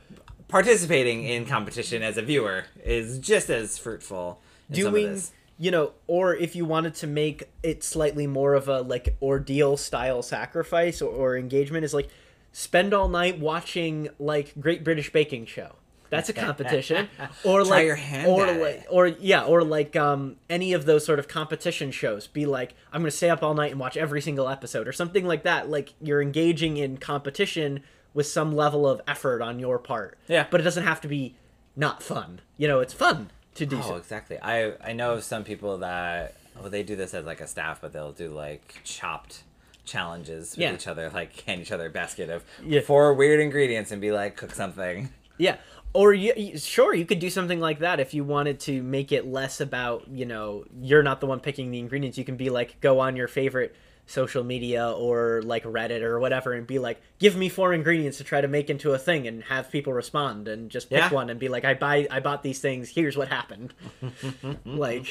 participating 0.47 1.23
in 1.25 1.45
competition 1.45 2.01
as 2.03 2.17
a 2.17 2.21
viewer 2.21 2.65
is 2.83 3.19
just 3.19 3.49
as 3.49 3.77
fruitful. 3.77 4.41
in 4.69 4.75
some 4.75 4.87
of 4.87 4.93
Doing 4.93 5.21
you 5.59 5.71
know, 5.71 5.93
or 6.05 6.35
if 6.35 6.55
you 6.55 6.65
wanted 6.65 6.93
to 6.95 7.07
make 7.07 7.49
it 7.63 7.83
slightly 7.83 8.27
more 8.27 8.53
of 8.53 8.67
a 8.67 8.81
like 8.81 9.17
ordeal 9.21 9.75
style 9.75 10.21
sacrifice 10.21 11.01
or, 11.01 11.09
or 11.09 11.37
engagement 11.37 11.83
is 11.83 11.93
like 11.93 12.09
spend 12.57 12.91
all 12.91 13.07
night 13.07 13.37
watching 13.39 14.09
like 14.17 14.51
Great 14.59 14.83
British 14.83 15.11
Baking 15.11 15.45
Show. 15.45 15.75
That's 16.09 16.27
a 16.29 16.33
competition. 16.33 17.07
Or 17.43 17.61
Try 17.63 17.69
like 17.69 17.85
your 17.85 17.95
hand 17.95 18.27
or 18.27 18.47
like 18.47 18.75
it. 18.77 18.85
or 18.89 19.07
yeah, 19.07 19.43
or 19.43 19.63
like 19.63 19.95
um 19.95 20.37
any 20.49 20.73
of 20.73 20.85
those 20.85 21.05
sort 21.05 21.19
of 21.19 21.27
competition 21.27 21.91
shows. 21.91 22.25
Be 22.25 22.45
like, 22.47 22.73
I'm 22.91 23.01
gonna 23.01 23.11
stay 23.11 23.29
up 23.29 23.43
all 23.43 23.53
night 23.53 23.71
and 23.71 23.79
watch 23.79 23.95
every 23.95 24.21
single 24.21 24.49
episode 24.49 24.87
or 24.87 24.91
something 24.91 25.25
like 25.25 25.43
that. 25.43 25.69
Like 25.69 25.93
you're 26.01 26.21
engaging 26.21 26.77
in 26.77 26.97
competition 26.97 27.83
with 28.15 28.25
some 28.25 28.55
level 28.55 28.87
of 28.87 29.01
effort 29.07 29.41
on 29.43 29.59
your 29.59 29.77
part. 29.77 30.17
Yeah. 30.27 30.47
But 30.49 30.61
it 30.61 30.63
doesn't 30.63 30.85
have 30.85 30.99
to 31.01 31.07
be 31.07 31.35
not 31.75 32.01
fun. 32.01 32.41
You 32.57 32.67
know, 32.67 32.79
it's 32.79 32.93
fun 32.93 33.29
to 33.55 33.65
do 33.67 33.77
Oh, 33.79 33.89
so. 33.89 33.95
exactly. 33.97 34.39
I 34.41 34.73
I 34.83 34.93
know 34.93 35.13
of 35.13 35.23
some 35.23 35.43
people 35.43 35.77
that 35.79 36.35
well 36.59 36.69
they 36.71 36.81
do 36.83 36.95
this 36.95 37.13
as 37.13 37.23
like 37.25 37.41
a 37.41 37.47
staff, 37.47 37.81
but 37.81 37.91
they'll 37.93 38.13
do 38.13 38.29
like 38.29 38.79
chopped 38.83 39.43
challenges 39.87 40.51
with 40.51 40.59
Yeah. 40.59 40.73
each 40.73 40.87
other, 40.87 41.09
like 41.13 41.39
hand 41.41 41.61
each 41.61 41.71
other 41.71 41.87
a 41.87 41.89
basket 41.89 42.29
of 42.29 42.43
Yeah. 42.63 42.81
four 42.81 43.13
weird 43.13 43.39
ingredients 43.39 43.91
and 43.91 43.99
be 44.01 44.11
like 44.11 44.35
cook 44.37 44.53
something. 44.53 45.09
Yeah. 45.39 45.57
Or 45.93 46.13
you, 46.15 46.57
sure, 46.57 46.95
you 46.95 47.05
could 47.05 47.19
do 47.19 47.29
something 47.29 47.59
like 47.59 47.79
that 47.79 47.99
if 47.99 48.13
you 48.15 48.23
wanted 48.23 48.59
to 48.61 48.81
make 48.81 49.11
it 49.11 49.27
less 49.27 49.61
about, 49.61 50.07
you 50.07 50.25
know, 50.25 50.65
you're 50.81 51.03
not 51.03 51.21
the 51.21 51.27
one 51.27 51.39
picking 51.39 51.69
the 51.69 51.77
ingredients. 51.79 52.17
You 52.17 52.25
can 52.25 52.37
be 52.37 52.49
like, 52.49 52.81
go 52.81 52.99
on 52.99 53.15
your 53.15 53.27
favorite 53.27 53.75
social 54.07 54.43
media 54.43 54.89
or 54.89 55.41
like 55.43 55.63
Reddit 55.63 56.01
or 56.01 56.19
whatever 56.19 56.53
and 56.53 56.65
be 56.65 56.79
like, 56.79 56.99
give 57.19 57.35
me 57.35 57.49
four 57.49 57.71
ingredients 57.73 58.17
to 58.17 58.23
try 58.23 58.41
to 58.41 58.47
make 58.47 58.69
into 58.71 58.93
a 58.93 58.97
thing 58.97 59.27
and 59.27 59.43
have 59.43 59.69
people 59.71 59.93
respond 59.93 60.47
and 60.47 60.71
just 60.71 60.89
pick 60.89 60.97
Yeah. 60.99 61.13
one 61.13 61.29
and 61.29 61.39
be 61.39 61.49
like, 61.49 61.65
I 61.65 61.75
buy, 61.75 62.07
I 62.09 62.19
bought 62.19 62.41
these 62.41 62.59
things. 62.59 62.89
Here's 62.89 63.15
what 63.15 63.27
happened. 63.27 63.73
like, 64.65 65.07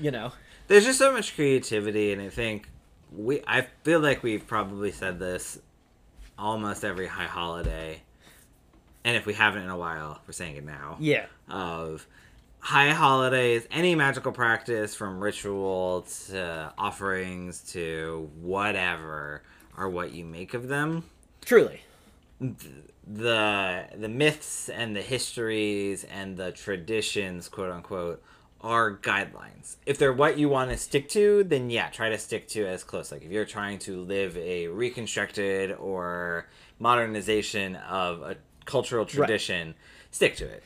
you 0.00 0.10
know, 0.10 0.32
there's 0.68 0.84
just 0.84 0.98
so 0.98 1.12
much 1.12 1.34
creativity, 1.34 2.12
and 2.12 2.20
I 2.22 2.28
think 2.28 2.68
we 3.14 3.42
I 3.46 3.66
feel 3.82 4.00
like 4.00 4.22
we've 4.22 4.46
probably 4.46 4.90
said 4.92 5.18
this 5.18 5.58
almost 6.38 6.84
every 6.84 7.06
high 7.06 7.24
holiday, 7.26 8.02
and 9.04 9.16
if 9.16 9.26
we 9.26 9.34
haven't 9.34 9.62
in 9.62 9.70
a 9.70 9.76
while, 9.76 10.20
we're 10.26 10.32
saying 10.32 10.56
it 10.56 10.64
now. 10.64 10.96
Yeah. 11.00 11.26
Of 11.48 12.06
high 12.60 12.90
holidays, 12.90 13.66
any 13.70 13.94
magical 13.94 14.32
practice 14.32 14.94
from 14.94 15.22
ritual 15.22 16.06
to 16.28 16.72
offerings 16.78 17.72
to 17.72 18.30
whatever 18.40 19.42
are 19.76 19.88
what 19.88 20.12
you 20.12 20.24
make 20.24 20.52
of 20.52 20.68
them 20.68 21.04
Truly. 21.44 21.80
the 22.40 23.84
the 23.96 24.08
myths 24.08 24.68
and 24.68 24.94
the 24.94 25.02
histories 25.02 26.04
and 26.04 26.36
the 26.36 26.52
traditions 26.52 27.48
quote 27.48 27.70
unquote 27.70 28.22
are 28.62 28.96
guidelines. 28.96 29.76
If 29.86 29.98
they're 29.98 30.12
what 30.12 30.38
you 30.38 30.48
want 30.48 30.70
to 30.70 30.76
stick 30.76 31.08
to 31.10 31.44
then 31.44 31.70
yeah 31.70 31.88
try 31.88 32.10
to 32.10 32.18
stick 32.18 32.46
to 32.48 32.66
as 32.66 32.84
close. 32.84 33.10
Like 33.10 33.22
if 33.22 33.30
you're 33.30 33.44
trying 33.44 33.78
to 33.80 34.00
live 34.02 34.36
a 34.36 34.68
reconstructed 34.68 35.72
or 35.72 36.46
modernization 36.78 37.76
of 37.76 38.22
a 38.22 38.36
cultural 38.64 39.04
tradition 39.06 39.74
stick 40.10 40.36
to 40.36 40.44
it. 40.46 40.62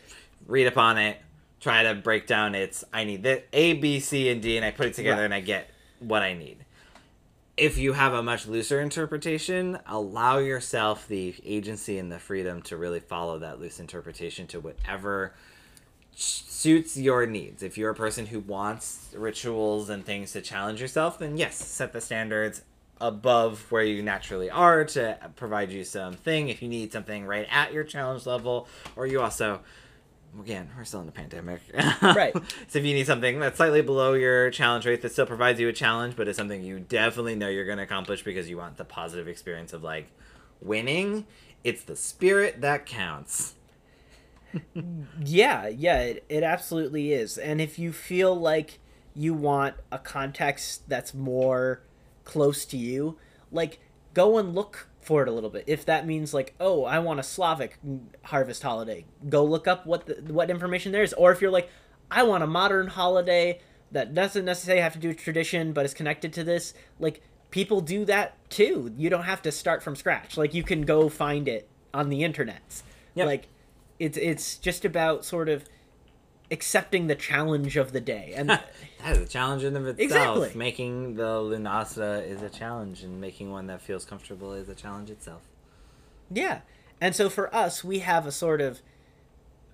Read 0.47 0.67
upon 0.67 0.99
it. 0.99 1.19
Try 1.61 1.85
to 1.85 1.95
break 1.95 2.27
down 2.27 2.55
its 2.55 2.85
i 2.93 3.05
need 3.05 3.23
that 3.23 3.47
a 3.53 3.75
b 3.75 3.99
c 4.01 4.29
and 4.29 4.43
d 4.43 4.57
and 4.57 4.65
i 4.67 4.71
put 4.71 4.87
it 4.87 4.95
together 4.95 5.23
Right. 5.23 5.25
and 5.27 5.35
i 5.35 5.41
get 5.41 5.71
what 6.01 6.23
i 6.23 6.35
need. 6.35 6.59
If 7.57 7.79
you 7.79 7.93
have 7.93 8.13
a 8.15 8.23
much 8.23 8.47
looser 8.49 8.81
interpretation, 8.81 9.79
allow 9.87 10.39
yourself 10.39 11.07
the 11.07 11.37
agency 11.45 11.99
and 11.99 12.11
the 12.11 12.19
freedom 12.19 12.61
to 12.63 12.77
really 12.77 12.99
follow 12.99 13.39
that 13.39 13.61
loose 13.61 13.79
interpretation 13.79 14.49
to 14.49 14.59
whatever 14.61 15.35
suits 16.16 16.96
your 16.96 17.27
needs. 17.27 17.62
If 17.62 17.77
you're 17.77 17.90
a 17.90 17.94
person 17.94 18.27
who 18.27 18.40
wants 18.40 19.09
rituals 19.14 19.90
and 19.90 20.05
things 20.05 20.33
to 20.33 20.40
challenge 20.40 20.81
yourself, 20.81 21.18
then 21.18 21.37
yes, 21.37 21.57
set 21.57 21.92
the 21.92 22.00
standards 22.00 22.62
above 23.00 23.70
where 23.70 23.83
you 23.83 24.03
naturally 24.03 24.50
are 24.50 24.85
to 24.85 25.18
provide 25.37 25.70
you 25.70 25.85
something. 25.85 26.48
If 26.48 26.62
you 26.62 26.68
need 26.68 26.92
something 26.92 27.27
right 27.27 27.46
at 27.50 27.72
your 27.72 27.85
challenge 27.85 28.27
level, 28.27 28.68
or 28.96 29.07
you 29.07 29.20
also 29.20 29.61
again, 30.40 30.68
we're 30.77 30.85
still 30.85 31.00
in 31.00 31.07
the 31.07 31.12
pandemic. 31.12 31.61
Right. 32.03 32.35
so 32.68 32.79
if 32.79 32.85
you 32.85 32.94
need 32.94 33.07
something 33.07 33.38
that's 33.38 33.57
slightly 33.57 33.83
below 33.83 34.14
your 34.14 34.50
challenge 34.50 34.87
rate 34.87 35.03
that 35.03 35.12
still 35.12 35.27
provides 35.27 35.61
you 35.61 35.68
a 35.68 35.72
challenge, 35.72 36.16
but 36.16 36.29
is 36.29 36.37
something 36.37 36.62
you 36.62 36.81
definitely 36.81 37.35
know 37.35 37.48
you're 37.48 37.64
going 37.64 37.79
to 37.79 37.85
accomplish 37.85 38.22
because 38.22 38.48
you 38.48 38.57
want 38.57 38.77
the 38.77 38.85
positive 38.85 39.29
experience 39.29 39.72
of 39.72 39.83
like 39.83 40.09
winning, 40.61 41.27
it's 41.62 41.83
the 41.85 41.96
spirit 41.96 42.61
that 42.61 42.87
counts. 42.87 43.54
Yeah, 45.25 45.69
yeah, 45.69 46.01
it, 46.01 46.25
it 46.29 46.43
absolutely 46.43 47.12
is. 47.12 47.38
And 47.38 47.61
if 47.61 47.79
you 47.79 47.93
feel 47.93 48.35
like 48.35 48.79
you 49.14 49.35
want 49.35 49.77
a 49.93 49.99
context 49.99 50.88
that's 50.88 51.14
more 51.14 51.83
close 52.25 52.64
to 52.67 52.77
you, 52.77 53.17
like 53.53 53.81
go 54.12 54.38
and 54.38 54.55
look 54.55 54.88
for 55.01 55.23
it 55.23 55.29
a 55.29 55.33
little 55.33 55.51
bit. 55.51 55.64
If 55.67 55.85
that 55.87 56.07
means 56.07 56.33
like, 56.33 56.55
oh, 56.59 56.85
I 56.85 56.99
want 56.99 57.21
a 57.21 57.23
Slavic 57.23 57.79
harvest 58.25 58.62
holiday, 58.62 59.05
go 59.29 59.45
look 59.45 59.69
up 59.69 59.87
what 59.87 60.07
the, 60.07 60.33
what 60.33 60.51
information 60.51 60.93
there 60.93 61.03
is. 61.03 61.12
Or 61.12 61.31
if 61.33 61.40
you're 61.40 61.51
like, 61.51 61.69
I 62.11 62.23
want 62.23 62.43
a 62.43 62.47
modern 62.47 62.88
holiday 62.88 63.61
that 63.93 64.14
doesn't 64.14 64.45
necessarily 64.45 64.83
have 64.83 64.95
to 64.95 64.99
do 64.99 65.09
with 65.09 65.19
tradition 65.19 65.73
but 65.73 65.85
is 65.85 65.95
connected 65.95 66.33
to 66.35 66.45
this, 66.45 66.75
like 66.99 67.23
people 67.51 67.81
do 67.81 68.05
that 68.07 68.37
too. 68.51 68.93
You 68.97 69.11
don't 69.11 69.25
have 69.25 69.43
to 69.43 69.53
start 69.53 69.83
from 69.83 69.95
scratch. 69.95 70.37
Like 70.37 70.55
you 70.55 70.62
can 70.62 70.83
go 70.83 71.09
find 71.09 71.47
it 71.49 71.69
on 71.93 72.09
the 72.09 72.25
internet. 72.25 72.83
Yep. 73.14 73.27
Like 73.27 73.49
it's 73.99 74.19
it's 74.19 74.57
just 74.57 74.85
about 74.85 75.25
sort 75.25 75.49
of 75.49 75.65
accepting 76.51 77.07
the 77.07 77.15
challenge 77.15 77.77
of 77.77 77.93
the 77.93 78.01
day 78.01 78.33
and 78.37 78.51
that 78.51 78.67
is 79.07 79.19
a 79.19 79.27
challenge 79.27 79.65
in 79.65 79.75
of 79.77 79.87
itself. 79.87 80.01
Exactly. 80.01 80.53
Making 80.55 81.15
the 81.17 81.23
Lunasa 81.23 82.27
is 82.29 82.43
a 82.43 82.51
challenge, 82.51 83.03
and 83.03 83.21
making 83.21 83.51
one 83.51 83.67
that 83.69 83.81
feels 83.81 84.05
comfortable 84.05 84.53
is 84.53 84.69
a 84.69 84.75
challenge 84.75 85.11
itself. 85.11 85.43
yeah 86.31 86.61
and 87.01 87.15
so 87.15 87.29
for 87.29 87.55
us 87.55 87.83
we 87.83 88.01
have 88.01 88.27
a 88.27 88.33
sort 88.33 88.61
of 88.61 88.81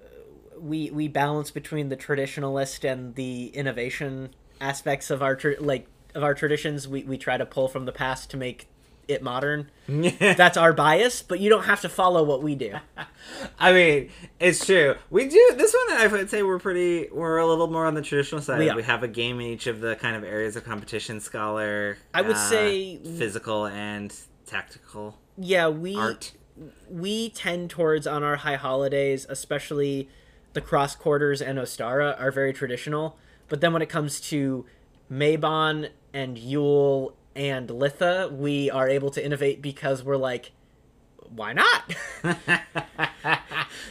uh, 0.01 0.61
we 0.61 0.91
we 0.91 1.09
balance 1.09 1.51
between 1.51 1.89
the 1.89 1.97
traditionalist 1.97 2.91
and 2.91 3.15
the 3.15 3.47
innovation 3.49 4.31
aspects 4.61 5.11
of 5.11 5.23
our 5.23 5.35
tra- 5.37 5.61
like 5.61 5.87
of 6.15 6.23
our 6.23 6.35
traditions 6.35 6.87
we, 6.89 7.03
we 7.05 7.17
try 7.17 7.37
to 7.37 7.47
pull 7.47 7.69
from 7.69 7.85
the 7.85 7.93
past 7.93 8.31
to 8.31 8.37
make 8.37 8.69
it 9.11 9.23
modern 9.23 9.71
that's 9.89 10.57
our 10.57 10.73
bias 10.73 11.23
but 11.23 11.41
you 11.41 11.51
don't 11.51 11.65
have 11.65 11.81
to 11.81 11.89
follow 11.89 12.23
what 12.23 12.43
we 12.43 12.55
do 12.55 12.75
I 13.59 13.73
mean, 13.73 14.11
it's 14.39 14.65
true. 14.65 14.97
We 15.11 15.29
do 15.29 15.55
this 15.57 15.75
one. 15.89 15.99
I 15.99 16.07
would 16.07 16.31
say 16.31 16.43
we're 16.43 16.59
pretty. 16.59 17.09
We're 17.13 17.39
a 17.39 17.47
little 17.47 17.69
more 17.69 17.87
on 17.87 17.95
the 17.95 18.03
traditional 18.03 18.41
side. 18.41 18.59
We 18.59 18.73
We, 18.73 18.83
have 18.83 19.03
a 19.03 19.09
game 19.09 19.41
in 19.41 19.47
each 19.47 19.67
of 19.67 19.81
the 19.81 19.97
kind 19.97 20.17
of 20.17 20.25
areas 20.25 20.57
of 20.57 20.65
competition: 20.65 21.21
scholar. 21.21 21.99
I 22.15 22.23
would 22.23 22.37
uh, 22.37 22.49
say- 22.49 22.97
physical 22.97 23.67
and 23.67 24.15
tactical 24.47 25.17
yeah 25.39 25.69
we 25.69 25.95
art. 25.97 26.33
we 26.89 27.31
tend 27.31 27.71
towards 27.71 28.07
on 28.07 28.23
our 28.23 28.37
high 28.37 28.57
holidays, 28.57 29.27
especially 29.29 30.09
the 30.53 30.61
cross 30.61 30.97
quarters 30.97 31.41
and 31.41 31.59
Ostara 31.59 32.21
are 32.21 32.33
very 32.33 32.53
traditional. 32.53 33.17
But 33.49 33.61
then 33.61 33.73
when 33.73 33.83
it 33.83 33.89
comes 33.89 34.21
to 34.23 34.67
Mabon 35.11 35.91
and 36.13 36.37
Yule 36.37 37.15
and 37.35 37.69
Litha, 37.69 38.31
we 38.33 38.71
are 38.71 38.89
able 38.89 39.11
to 39.11 39.25
innovate 39.25 39.63
because 39.63 40.03
we're 40.03 40.17
like, 40.17 40.53
why 41.29 41.53
not? 41.53 41.95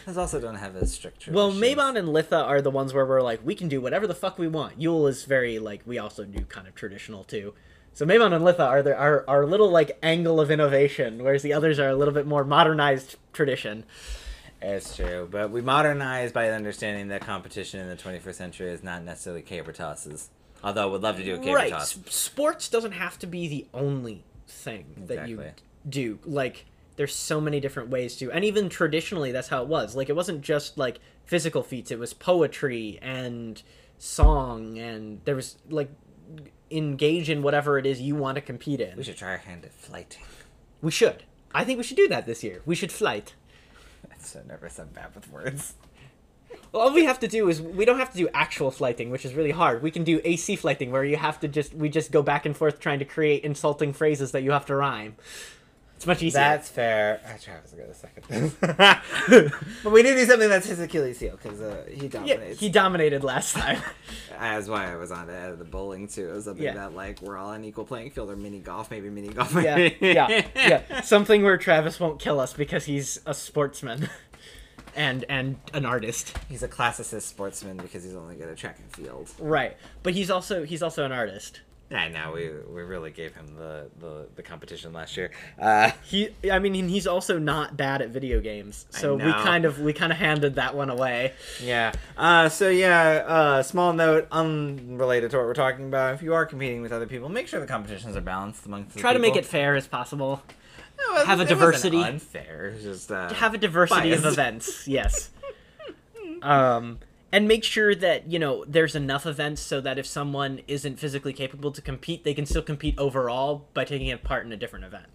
Those 0.06 0.18
also 0.18 0.42
don't 0.42 0.56
have 0.56 0.76
as 0.76 0.94
strict. 0.94 1.28
well. 1.28 1.52
Mabon 1.52 1.98
and 1.98 2.10
Litha 2.10 2.44
are 2.44 2.62
the 2.62 2.72
ones 2.72 2.94
where 2.94 3.06
we're 3.06 3.22
like, 3.22 3.40
we 3.46 3.56
can 3.56 3.70
do 3.70 3.80
whatever 3.80 4.08
the 4.08 4.16
fuck 4.16 4.38
we 4.38 4.48
want. 4.48 4.80
Yule 4.80 5.08
is 5.08 5.24
very 5.24 5.58
like 5.58 5.82
we 5.86 5.98
also 5.98 6.26
do 6.26 6.44
kind 6.46 6.68
of 6.68 6.76
traditional 6.76 7.24
too. 7.24 7.54
So 7.94 8.06
Mabon 8.06 8.34
and 8.34 8.44
Litha 8.46 8.68
are 8.68 8.84
there 8.84 8.98
our, 8.98 9.24
our 9.28 9.46
little 9.46 9.70
like 9.70 9.98
angle 10.04 10.40
of 10.40 10.52
innovation, 10.52 11.24
whereas 11.24 11.42
the 11.44 11.54
others 11.54 11.80
are 11.80 11.90
a 11.90 11.96
little 11.96 12.14
bit 12.14 12.28
more 12.28 12.44
modernized 12.44 13.16
tradition. 13.34 13.86
It's 14.62 14.96
true, 14.98 15.28
but 15.32 15.52
we 15.52 15.62
modernize 15.62 16.34
by 16.34 16.50
understanding 16.50 17.08
that 17.10 17.22
competition 17.22 17.80
in 17.80 17.88
the 17.88 17.96
21st 17.96 18.36
century 18.36 18.72
is 18.72 18.84
not 18.84 19.04
necessarily 19.04 19.42
caber 19.42 19.72
tosses. 19.72 20.30
Although 20.64 20.84
I 20.84 20.86
would 20.92 21.02
love 21.02 21.18
to 21.18 21.24
do 21.24 21.36
a 21.36 21.40
caber 21.40 21.56
right 21.56 21.72
toss. 21.72 21.98
Sports 22.10 22.70
doesn't 22.70 22.92
have 22.94 23.18
to 23.20 23.28
be 23.28 23.48
the 23.48 23.68
only 23.74 24.24
thing 24.48 24.86
that 25.08 25.30
you 25.30 25.42
do 25.88 26.20
like 26.26 26.66
there's 26.96 27.16
so 27.16 27.40
many 27.40 27.60
different 27.60 27.90
ways 27.90 28.18
to 28.18 28.30
and 28.32 28.44
even 28.44 28.68
traditionally 28.68 29.32
that's 29.32 29.48
how 29.48 29.62
it 29.62 29.68
was 29.70 29.96
like 29.96 30.10
it 30.10 30.16
wasn't 30.16 30.42
just 30.42 30.78
like 30.78 31.00
physical 31.24 31.64
feats 31.64 31.92
it 31.92 32.00
was 32.00 32.14
poetry 32.14 33.00
and 33.02 33.62
song 34.00 34.78
and 34.78 35.22
there 35.26 35.36
was 35.36 35.56
like 35.70 35.90
engage 36.72 37.30
in 37.30 37.42
whatever 37.42 37.78
it 37.78 37.86
is 37.86 38.02
you 38.02 38.16
want 38.16 38.36
to 38.36 38.42
compete 38.42 38.82
in 38.82 38.98
We 38.98 39.04
should 39.04 39.18
try 39.18 39.30
our 39.30 39.38
hand 39.38 39.64
at 39.66 39.72
flyting. 39.74 40.24
we 40.82 40.92
should 40.92 41.24
i 41.54 41.64
think 41.64 41.78
we 41.78 41.84
should 41.84 41.96
do 41.98 42.08
that 42.10 42.26
this 42.26 42.44
year 42.44 42.62
we 42.66 42.76
should 42.76 42.90
flyte 42.92 43.34
I'm 44.12 44.20
so 44.20 44.42
nervous. 44.48 44.80
I'm 44.80 44.88
bad 44.88 45.14
with 45.16 45.30
words. 45.32 45.74
Well, 46.72 46.84
all 46.84 46.94
we 46.94 47.06
have 47.06 47.20
to 47.22 47.28
do 47.28 47.50
is 47.50 47.62
we 47.62 47.84
don't 47.86 48.00
have 48.00 48.12
to 48.12 48.18
do 48.18 48.30
actual 48.34 48.70
flyting, 48.72 49.10
which 49.10 49.26
is 49.26 49.34
really 49.34 49.52
hard. 49.52 49.82
We 49.82 49.92
can 49.92 50.04
do 50.04 50.22
AC 50.24 50.56
flyting, 50.56 50.92
where 50.92 51.04
you 51.04 51.18
have 51.18 51.40
to 51.42 51.48
just 51.48 51.74
we 51.74 51.90
just 51.90 52.12
go 52.12 52.22
back 52.22 52.46
and 52.46 52.56
forth 52.56 52.80
trying 52.80 53.00
to 53.00 53.06
create 53.06 53.44
insulting 53.44 53.94
phrases 53.94 54.32
that 54.34 54.44
you 54.44 54.52
have 54.52 54.66
to 54.68 54.76
rhyme. 54.76 55.16
It's 56.00 56.08
much 56.08 56.24
easier. 56.24 56.40
That's 56.40 56.70
fair. 56.70 57.20
I 57.28 57.38
Travis 57.38 57.74
got 57.74 57.90
a 57.90 57.94
second. 57.94 58.56
but 59.84 59.92
we 59.92 60.02
need 60.02 60.12
to 60.12 60.16
do 60.16 60.26
something 60.28 60.48
that's 60.48 60.66
his 60.66 60.80
Achilles 60.80 61.20
heel 61.20 61.38
because 61.42 61.60
uh, 61.60 61.84
he 61.92 62.08
yeah, 62.24 62.54
he 62.54 62.70
dominated 62.70 63.22
last 63.22 63.54
time. 63.54 63.82
That's 64.30 64.70
why 64.70 64.90
I 64.90 64.96
was 64.96 65.12
on 65.12 65.30
at 65.30 65.60
the 65.60 65.66
bowling 65.66 66.08
too. 66.08 66.30
It 66.30 66.34
was 66.36 66.46
something 66.46 66.64
Yeah. 66.64 66.76
that 66.76 66.96
like 66.96 67.22
we're 67.22 67.36
all 67.38 67.50
on 67.50 67.66
equal 67.66 67.84
playing 67.84 68.12
field 68.12 68.30
or 68.30 68.38
mini 68.38 68.60
golf, 68.60 68.90
maybe 68.90 69.10
mini 69.10 69.28
golf. 69.28 69.54
yeah, 69.56 69.90
yeah, 70.00 70.48
yeah. 70.56 71.02
Something 71.02 71.44
where 71.44 71.58
Travis 71.58 72.00
won't 72.00 72.22
kill 72.22 72.40
us 72.40 72.54
because 72.54 72.86
he's 72.86 73.20
a 73.26 73.34
sportsman, 73.34 74.10
and 74.96 75.26
and 75.30 75.58
an 75.74 75.86
artist. 75.86 76.36
He's 76.48 76.64
a 76.64 76.68
classicist 76.68 77.24
sportsman 77.24 77.78
because 77.78 78.04
he's 78.04 78.16
only 78.16 78.36
good 78.36 78.50
at 78.50 78.58
track 78.58 78.80
and 78.80 78.92
field. 78.92 79.30
Right, 79.40 79.78
but 80.04 80.14
he's 80.14 80.30
also 80.30 80.64
he's 80.64 80.84
also 80.84 81.06
an 81.06 81.12
artist. 81.12 81.62
I 81.92 82.08
know 82.08 82.34
we 82.34 82.52
we 82.72 82.84
really 82.84 83.10
gave 83.10 83.34
him 83.34 83.56
the 83.58 83.90
the, 84.00 84.28
the 84.36 84.44
competition 84.44 84.94
last 84.94 85.18
year. 85.18 85.32
Uh, 85.60 85.90
He, 86.04 86.30
I 86.52 86.60
mean, 86.60 86.88
he's 86.88 87.08
also 87.08 87.40
not 87.40 87.78
bad 87.78 88.04
at 88.04 88.10
video 88.10 88.40
games, 88.42 88.86
so 88.92 89.16
we 89.16 89.32
kind 89.32 89.66
of 89.66 89.80
we 89.80 89.92
kind 89.92 90.12
of 90.12 90.20
handed 90.20 90.56
that 90.56 90.76
one 90.76 90.92
away. 90.92 91.34
yeah. 91.64 91.92
Uh, 92.16 92.48
so 92.48 92.70
yeah. 92.70 93.24
Uh, 93.26 93.64
small 93.64 93.94
note, 93.94 94.28
unrelated 94.32 95.32
to 95.32 95.38
what 95.38 95.48
we're 95.48 95.54
talking 95.56 95.88
about. 95.88 96.14
If 96.14 96.22
you 96.22 96.36
are 96.36 96.46
competing 96.46 96.84
with 96.84 96.92
other 96.92 97.08
people, 97.08 97.28
make 97.28 97.48
sure 97.48 97.60
the 97.60 97.66
competitions 97.66 98.16
are 98.16 98.22
balanced 98.22 98.68
amongst. 98.68 98.94
The 98.94 99.00
Try 99.00 99.14
to 99.14 99.20
make 99.20 99.36
it 99.36 99.46
fair 99.46 99.76
as 99.76 99.88
possible. 99.88 100.44
No, 101.08 101.26
have 101.26 101.40
a 101.40 101.46
diversity. 101.46 101.98
Unfair. 102.02 102.76
Just 102.82 103.12
uh, 103.12 103.34
have 103.34 103.54
a 103.54 103.58
diversity 103.58 104.12
of 104.12 104.26
events 104.34 104.88
yes 104.88 105.32
um 106.42 107.00
and 107.32 107.48
make 107.48 107.64
sure 107.64 107.94
that 107.94 108.30
you 108.32 108.40
know 108.40 108.64
there's 108.68 108.96
enough 108.96 109.26
events 109.26 109.62
so 109.62 109.82
that 109.82 109.98
if 110.00 110.06
someone 110.06 110.62
isn't 110.68 110.98
physically 110.98 111.34
capable 111.34 111.72
to 111.72 111.82
compete 111.82 112.24
they 112.24 112.34
can 112.34 112.46
still 112.46 112.62
compete 112.62 112.96
overall 112.98 113.66
by 113.74 113.84
taking 113.84 114.12
a 114.12 114.18
part 114.18 114.46
in 114.46 114.52
a 114.52 114.58
different 114.58 114.86
event 114.86 115.06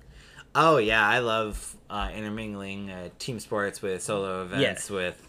Oh 0.57 0.77
yeah, 0.77 1.05
I 1.05 1.19
love 1.19 1.75
uh, 1.91 2.11
intermingling 2.15 2.89
uh, 2.89 3.09
team 3.19 3.41
sports 3.41 3.83
with 3.83 4.01
solo 4.03 4.45
events 4.45 4.89
with 4.89 5.27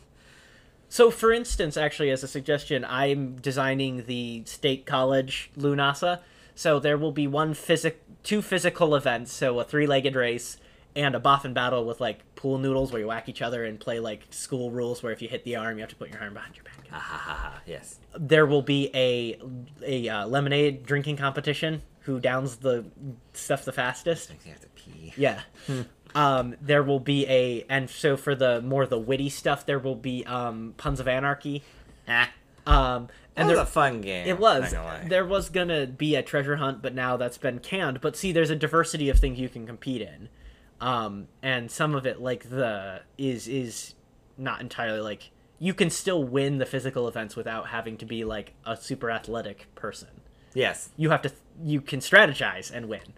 So, 0.87 1.09
for 1.09 1.31
instance, 1.33 1.77
actually, 1.77 2.11
as 2.11 2.21
a 2.23 2.27
suggestion, 2.27 2.85
I'm 2.85 3.35
designing 3.37 4.05
the 4.05 4.43
state 4.45 4.85
college 4.85 5.49
Lunasa. 5.57 6.19
So 6.55 6.79
there 6.79 6.97
will 6.97 7.11
be 7.11 7.27
one 7.27 7.53
physic, 7.53 8.01
two 8.23 8.41
physical 8.41 8.95
events. 8.95 9.31
So 9.31 9.59
a 9.59 9.63
three-legged 9.63 10.15
race 10.15 10.57
and 10.95 11.13
a 11.13 11.19
boffer 11.19 11.53
battle 11.53 11.85
with 11.85 11.99
like 11.99 12.35
pool 12.35 12.57
noodles 12.57 12.91
where 12.91 13.01
you 13.01 13.07
whack 13.07 13.27
each 13.27 13.41
other 13.41 13.65
and 13.65 13.79
play 13.79 13.99
like 13.99 14.23
school 14.29 14.71
rules 14.71 15.03
where 15.03 15.11
if 15.11 15.21
you 15.21 15.27
hit 15.27 15.43
the 15.43 15.57
arm, 15.57 15.77
you 15.77 15.81
have 15.81 15.89
to 15.89 15.95
put 15.95 16.09
your 16.09 16.21
arm 16.21 16.33
behind 16.33 16.55
your 16.55 16.63
back. 16.63 16.87
Ha 16.89 16.97
ha 16.97 17.17
ha 17.17 17.33
ha. 17.33 17.61
Yes. 17.65 17.99
There 18.17 18.45
will 18.45 18.61
be 18.61 18.89
a 18.95 19.39
a 19.85 20.09
uh, 20.09 20.27
lemonade 20.27 20.85
drinking 20.85 21.17
competition. 21.17 21.81
Who 22.01 22.19
downs 22.19 22.57
the 22.57 22.85
stuff 23.33 23.65
the 23.65 23.73
fastest? 23.73 24.29
Makes 24.29 24.45
me 24.45 24.51
have 24.51 24.61
to 24.61 24.67
pee. 24.69 25.13
Yeah. 25.17 25.41
um, 26.15 26.55
there 26.61 26.83
will 26.83 26.99
be 26.99 27.27
a, 27.27 27.65
and 27.67 27.89
so 27.89 28.15
for 28.15 28.35
the 28.35 28.61
more 28.61 28.85
the 28.85 28.99
witty 28.99 29.29
stuff, 29.29 29.65
there 29.65 29.79
will 29.79 29.95
be 29.95 30.23
um, 30.25 30.75
puns 30.77 30.99
of 30.99 31.07
anarchy. 31.07 31.63
Ah. 32.07 32.29
Um, 32.65 33.09
That 33.35 33.45
was 33.45 33.55
there, 33.55 33.63
a 33.63 33.65
fun 33.65 34.01
game. 34.01 34.27
it 34.27 34.39
was. 34.39 34.71
Not 34.71 34.71
gonna 34.71 34.85
lie. 35.03 35.07
There 35.07 35.25
was 35.25 35.49
gonna 35.49 35.85
be 35.87 36.15
a 36.15 36.23
treasure 36.23 36.55
hunt, 36.55 36.81
but 36.81 36.95
now 36.95 37.17
that's 37.17 37.37
been 37.37 37.59
canned. 37.59 38.01
But 38.01 38.15
see, 38.15 38.31
there's 38.31 38.49
a 38.49 38.55
diversity 38.55 39.09
of 39.09 39.19
things 39.19 39.39
you 39.39 39.49
can 39.49 39.67
compete 39.67 40.01
in, 40.01 40.29
um, 40.81 41.27
and 41.43 41.69
some 41.69 41.95
of 41.95 42.05
it, 42.05 42.21
like 42.21 42.49
the, 42.49 43.01
is 43.17 43.47
is 43.47 43.93
not 44.37 44.61
entirely 44.61 44.99
like 44.99 45.31
you 45.59 45.73
can 45.73 45.89
still 45.89 46.23
win 46.23 46.57
the 46.57 46.65
physical 46.65 47.07
events 47.07 47.35
without 47.35 47.67
having 47.67 47.97
to 47.97 48.05
be 48.05 48.23
like 48.25 48.53
a 48.65 48.75
super 48.75 49.09
athletic 49.09 49.73
person. 49.75 50.09
Yes. 50.53 50.89
You 50.97 51.09
have 51.11 51.21
to, 51.23 51.31
you 51.63 51.81
can 51.81 51.99
strategize 51.99 52.71
and 52.71 52.87
win. 52.87 53.13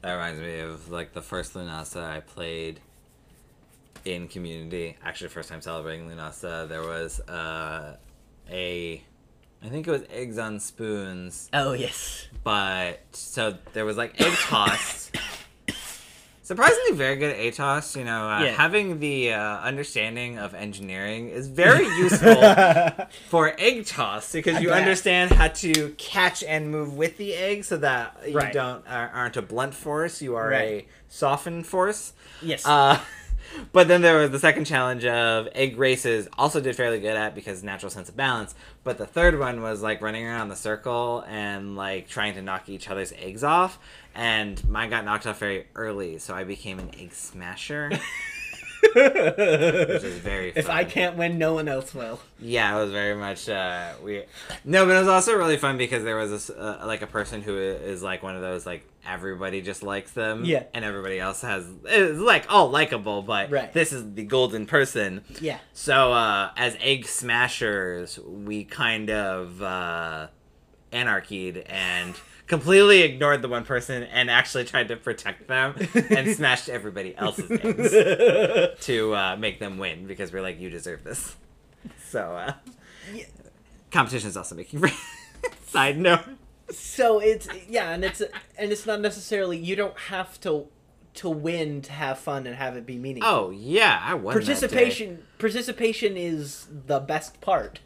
That 0.00 0.14
reminds 0.14 0.40
me 0.40 0.60
of 0.60 0.90
like 0.90 1.12
the 1.12 1.22
first 1.22 1.54
Lunasa 1.54 2.02
I 2.02 2.20
played 2.20 2.80
in 4.04 4.28
community. 4.28 4.96
Actually, 5.04 5.28
first 5.28 5.48
time 5.48 5.60
celebrating 5.60 6.08
Lunasa, 6.08 6.68
there 6.68 6.82
was 6.82 7.20
uh, 7.20 7.96
a, 8.50 9.02
I 9.62 9.68
think 9.68 9.86
it 9.86 9.90
was 9.90 10.02
eggs 10.10 10.38
on 10.38 10.58
spoons, 10.60 11.48
Oh 11.52 11.72
yes. 11.72 12.26
but 12.44 13.00
so 13.12 13.56
there 13.72 13.84
was 13.84 13.96
like 13.96 14.20
egg 14.20 14.32
toss. 14.34 15.10
Surprisingly, 16.44 16.92
very 16.96 17.14
good 17.16 17.30
at 17.30 17.38
ATOS. 17.38 17.94
You 17.96 18.04
know, 18.04 18.28
uh, 18.28 18.42
Yeah. 18.42 18.50
having 18.52 18.98
the 18.98 19.32
uh, 19.32 19.58
understanding 19.60 20.38
of 20.38 20.54
engineering 20.54 21.28
is 21.28 21.46
very 21.46 21.84
useful 21.98 22.34
for 23.30 23.54
egg 23.58 23.86
toss 23.86 24.32
because 24.32 24.56
I 24.56 24.60
you 24.60 24.68
guess. 24.68 24.76
understand 24.78 25.30
how 25.30 25.48
to 25.48 25.90
catch 25.98 26.42
and 26.42 26.68
move 26.70 26.94
with 26.96 27.16
the 27.16 27.34
egg 27.34 27.62
so 27.64 27.76
that 27.76 28.16
you 28.26 28.36
Right. 28.36 28.52
don't 28.52 28.84
are, 28.88 29.08
aren't 29.14 29.36
a 29.36 29.42
blunt 29.42 29.72
force. 29.72 30.20
You 30.20 30.34
are 30.34 30.48
Right. 30.48 30.62
a 30.68 30.86
softened 31.08 31.64
force. 31.68 32.12
Yes. 32.42 32.66
But 33.72 33.88
then 33.88 34.02
there 34.02 34.18
was 34.18 34.30
the 34.30 34.38
second 34.38 34.64
challenge 34.64 35.04
of 35.04 35.48
egg 35.54 35.78
races. 35.78 36.28
Also 36.36 36.60
did 36.60 36.76
fairly 36.76 37.00
good 37.00 37.16
at 37.16 37.34
because 37.34 37.62
natural 37.62 37.90
sense 37.90 38.08
of 38.08 38.16
balance. 38.16 38.54
But 38.84 38.98
the 38.98 39.06
third 39.06 39.38
one 39.38 39.62
was 39.62 39.82
like 39.82 40.00
running 40.02 40.26
around 40.26 40.48
the 40.48 40.56
circle 40.56 41.24
and 41.28 41.76
like 41.76 42.08
trying 42.08 42.34
to 42.34 42.42
knock 42.42 42.68
each 42.68 42.88
other's 42.88 43.12
eggs 43.12 43.44
off. 43.44 43.78
And 44.14 44.66
mine 44.68 44.90
got 44.90 45.04
knocked 45.04 45.26
off 45.26 45.38
very 45.38 45.66
early, 45.74 46.18
so 46.18 46.34
I 46.34 46.44
became 46.44 46.78
an 46.78 46.90
egg 46.98 47.14
smasher, 47.14 47.90
which 48.94 50.02
is 50.04 50.18
very. 50.18 50.50
Fun. 50.52 50.58
if 50.60 50.68
I 50.70 50.84
can't 50.84 51.16
win, 51.16 51.38
no 51.38 51.54
one 51.54 51.68
else 51.68 51.94
will. 51.94 52.20
Yeah, 52.40 52.76
it 52.76 52.80
was 52.82 52.90
very 52.90 53.14
much 53.14 53.48
uh, 53.48 53.92
weird. 54.02 54.26
No, 54.64 54.84
but 54.86 54.96
it 54.96 54.98
was 55.00 55.08
also 55.08 55.34
really 55.36 55.56
fun 55.56 55.78
because 55.78 56.04
there 56.04 56.16
was 56.16 56.30
this 56.30 56.50
uh, 56.50 56.82
like 56.84 57.02
a 57.02 57.06
person 57.06 57.42
who 57.42 57.56
is 57.56 58.02
like 58.02 58.22
one 58.22 58.34
of 58.36 58.42
those 58.42 58.66
like 58.66 58.84
everybody 59.06 59.60
just 59.62 59.82
likes 59.82 60.12
them. 60.12 60.44
Yeah. 60.44 60.64
and 60.74 60.84
everybody 60.84 61.18
else 61.20 61.42
has 61.42 61.66
it's 61.84 62.18
like 62.18 62.46
all 62.48 62.70
likable, 62.70 63.22
but 63.22 63.50
Right. 63.50 63.72
this 63.72 63.92
is 63.92 64.14
the 64.14 64.24
golden 64.24 64.66
person. 64.66 65.24
Yeah. 65.40 65.58
So 65.72 66.12
uh, 66.12 66.50
as 66.56 66.76
egg 66.80 67.06
smashers, 67.06 68.18
we 68.18 68.64
kind 68.64 69.10
of 69.10 69.62
uh, 69.62 70.26
anarchied 70.92 71.58
and 71.66 72.14
completely 72.46 73.02
ignored 73.02 73.40
the 73.42 73.48
one 73.48 73.64
person 73.64 74.02
and 74.02 74.30
actually 74.30 74.64
tried 74.64 74.88
to 74.88 74.96
protect 74.96 75.48
them 75.48 75.74
and 76.10 76.28
smashed 76.36 76.68
everybody 76.68 77.16
else's 77.16 77.50
eggs 77.62 77.90
to 78.84 79.14
uh, 79.14 79.36
make 79.36 79.58
them 79.60 79.78
win 79.78 80.06
because 80.06 80.32
we're 80.32 80.42
like, 80.42 80.58
you 80.60 80.68
deserve 80.70 81.02
this. 81.04 81.36
So, 82.08 82.32
uh, 82.36 82.52
Yeah. 83.12 83.24
competition 83.90 84.28
is 84.28 84.36
also 84.36 84.54
making. 84.54 84.82
Side 85.66 85.98
note. 85.98 86.20
so 86.70 87.18
it's 87.18 87.48
yeah 87.68 87.90
and 87.90 88.04
it's 88.04 88.20
and 88.58 88.70
it's 88.72 88.86
not 88.86 89.00
necessarily 89.00 89.56
you 89.58 89.74
don't 89.74 89.98
have 89.98 90.40
to 90.40 90.66
to 91.14 91.28
win 91.28 91.82
to 91.82 91.92
have 91.92 92.18
fun 92.18 92.46
and 92.46 92.56
have 92.56 92.76
it 92.76 92.86
be 92.86 92.96
meaningful 92.96 93.30
Oh 93.30 93.50
yeah, 93.50 94.00
I 94.02 94.14
won. 94.14 94.32
Participation 94.32 95.24
participation 95.38 96.16
is 96.16 96.68
the 96.86 97.00
best 97.00 97.40
part 97.40 97.80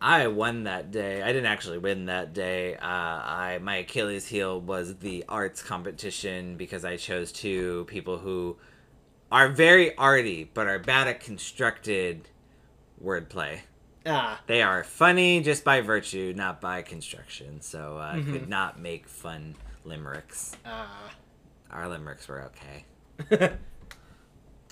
I 0.00 0.28
won 0.28 0.64
that 0.64 0.90
day. 0.90 1.22
I 1.22 1.28
didn't 1.28 1.46
actually 1.46 1.78
win 1.78 2.06
that 2.06 2.32
day. 2.32 2.76
Uh, 2.76 2.80
I 2.86 3.58
my 3.62 3.76
Achilles 3.76 4.26
heel 4.26 4.60
was 4.60 4.96
the 4.98 5.24
arts 5.28 5.62
competition 5.62 6.56
because 6.56 6.84
I 6.84 6.96
chose 6.96 7.32
two 7.32 7.84
people 7.88 8.18
who 8.18 8.56
are 9.30 9.48
very 9.48 9.96
arty 9.96 10.48
but 10.54 10.66
are 10.68 10.78
bad 10.78 11.08
at 11.08 11.20
constructed 11.20 12.28
wordplay. 13.02 13.60
ah 14.06 14.40
They 14.46 14.62
are 14.62 14.84
funny 14.84 15.40
just 15.42 15.64
by 15.64 15.80
virtue, 15.80 16.32
not 16.36 16.60
by 16.60 16.82
construction. 16.82 17.60
So 17.60 17.98
uh, 17.98 18.12
I 18.14 18.18
Mm-hmm. 18.18 18.32
could 18.32 18.48
not 18.48 18.78
make 18.78 19.08
fun 19.08 19.56
limericks. 19.84 20.56
ah 20.64 21.10
Our 21.70 21.88
limericks 21.88 22.28
were 22.28 22.42
okay. 22.50 22.84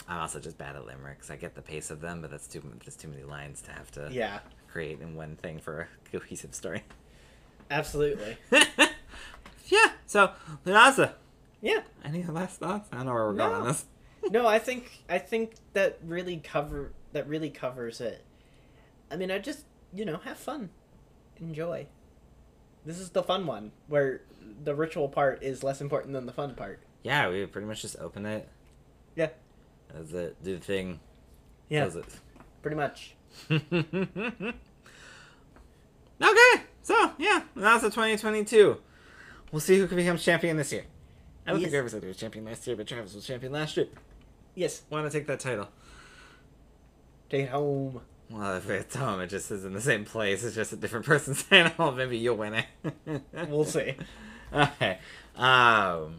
I'm 0.09 0.21
also 0.21 0.39
just 0.39 0.57
bad 0.57 0.77
at 0.77 0.87
limericks. 0.87 1.31
I 1.31 1.37
get 1.37 1.55
the 1.57 1.63
pace 1.63 1.91
of 1.91 2.01
them, 2.01 2.21
but 2.23 2.31
that's 2.31 2.47
too 2.47 2.63
that's 2.85 2.97
too 2.97 3.09
many 3.09 3.25
lines 3.25 3.61
to 3.63 3.73
have 3.73 3.91
to 3.93 4.09
yeah 4.13 4.39
create 4.77 5.01
in 5.01 5.15
one 5.17 5.37
thing 5.37 5.59
for 5.59 5.81
a 5.81 6.11
cohesive 6.13 6.55
story. 6.55 6.83
absolutely 7.71 8.37
yeah. 9.69 9.91
So 10.05 10.33
Lunasa, 10.67 11.15
yeah 11.63 11.81
any 12.05 12.23
last 12.25 12.61
thoughts? 12.61 12.91
I 12.93 12.97
don't 12.99 13.07
know 13.07 13.15
where 13.15 13.25
we're 13.27 13.33
going 13.33 13.55
on 13.55 13.61
No. 13.63 13.67
this. 13.69 13.85
no 14.31 14.47
i 14.47 14.59
think 14.59 15.03
i 15.09 15.17
think 15.19 15.55
that 15.73 15.99
really 16.05 16.37
cover 16.37 16.93
that 17.15 17.27
really 17.27 17.49
covers 17.49 18.03
it 18.03 18.23
i 19.11 19.17
mean 19.17 19.31
i 19.31 19.39
just 19.39 19.65
you 19.95 20.05
know 20.05 20.19
have 20.25 20.37
fun 20.37 20.69
enjoy 21.41 21.87
this 22.85 22.99
is 22.99 23.09
the 23.11 23.23
fun 23.23 23.47
one 23.47 23.73
where 23.89 24.21
the 24.63 24.75
ritual 24.75 25.09
part 25.09 25.43
is 25.43 25.65
less 25.65 25.81
important 25.81 26.13
than 26.13 26.27
the 26.27 26.33
fun 26.33 26.55
part 26.55 26.81
Yeah, 27.03 27.31
we 27.31 27.47
pretty 27.47 27.67
much 27.67 27.81
just 27.83 27.97
open 27.99 28.27
it. 28.27 28.47
Yeah. 29.17 29.31
That's 29.93 30.13
it. 30.13 30.37
Do 30.45 30.55
the 30.57 30.61
thing. 30.65 31.01
yeah 31.69 31.89
pretty 32.63 32.77
much 32.77 33.16
okay, 33.51 34.55
so 36.83 37.13
yeah, 37.19 37.43
that's 37.55 37.83
the 37.83 37.91
2022. 37.91 38.77
We'll 39.53 39.61
see 39.61 39.79
who 39.79 39.87
becomes 39.87 40.25
champion 40.25 40.57
this 40.57 40.73
year. 40.73 40.85
I 41.47 41.51
don't 41.51 41.61
Yes. 41.61 41.67
think 41.71 41.77
I 41.77 41.79
ever 41.79 41.89
said 41.89 42.03
he 42.03 42.09
was 42.09 42.17
champion 42.17 42.45
last 42.45 42.67
year, 42.67 42.77
but 42.77 42.87
Travis 42.87 43.15
was 43.15 43.27
champion 43.27 43.53
last 43.53 43.77
year. 43.77 43.87
yes 44.55 44.83
Want 44.91 45.11
to 45.11 45.19
take 45.19 45.27
that 45.29 45.41
title? 45.41 45.69
take 47.31 47.45
it 47.45 47.51
home 47.51 48.01
Well, 48.31 48.57
if 48.57 48.69
it's 48.71 48.95
home, 48.97 49.21
it 49.21 49.29
just 49.29 49.51
is 49.51 49.65
in 49.65 49.73
the 49.73 49.81
same 49.81 50.05
place. 50.05 50.45
It's 50.45 50.55
just 50.57 50.73
a 50.73 50.77
different 50.77 51.07
person's 51.07 51.43
title. 51.45 51.93
Maybe 51.93 52.19
you'll 52.19 52.37
win 52.37 52.55
it. 52.55 52.67
we'll 53.49 53.65
see 53.65 53.95
Okay. 54.53 54.99
Um. 55.37 56.17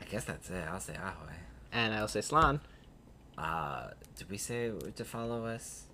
I 0.00 0.04
guess 0.10 0.24
that's 0.24 0.50
it. 0.50 0.64
I'll 0.70 0.80
say 0.80 0.94
ahoy. 0.94 1.32
and 1.72 1.94
i'll 1.94 2.08
say 2.08 2.20
slan 2.20 2.60
Uh, 3.36 3.88
did 4.16 4.30
we 4.30 4.38
say 4.38 4.72
to 4.94 5.04
follow 5.04 5.46
us? 5.46 5.84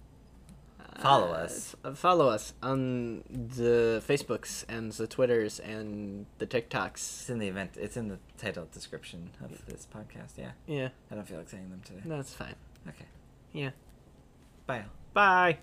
Follow 0.99 1.33
us. 1.33 1.75
Uh, 1.85 1.95
follow 1.95 2.29
us 2.29 2.53
on 2.63 3.23
the 3.31 4.03
Facebooks 4.07 4.65
and 4.69 4.93
the 4.93 5.07
Twitters 5.07 5.59
and 5.61 6.27
the 6.39 6.47
TikToks. 6.47 6.95
It's 6.95 7.31
in 7.31 7.39
the 7.39 7.49
event. 7.49 7.73
It's 7.77 7.97
in 7.97 8.09
the 8.09 8.19
title 8.37 8.69
description 8.73 9.31
of 9.43 9.65
this 9.67 9.87
podcast. 9.93 10.37
Yeah. 10.37 10.51
Yeah, 10.67 10.89
I 11.11 11.15
don't 11.15 11.27
feel 11.27 11.39
like 11.39 11.49
saying 11.49 11.71
them 11.71 11.81
today. 11.85 12.03
that's 12.05 12.35
fine. 12.35 12.55
Okay. 12.89 13.07
Yeah. 13.53 13.71
Bye. 14.67 14.85
Bye. 15.15 15.59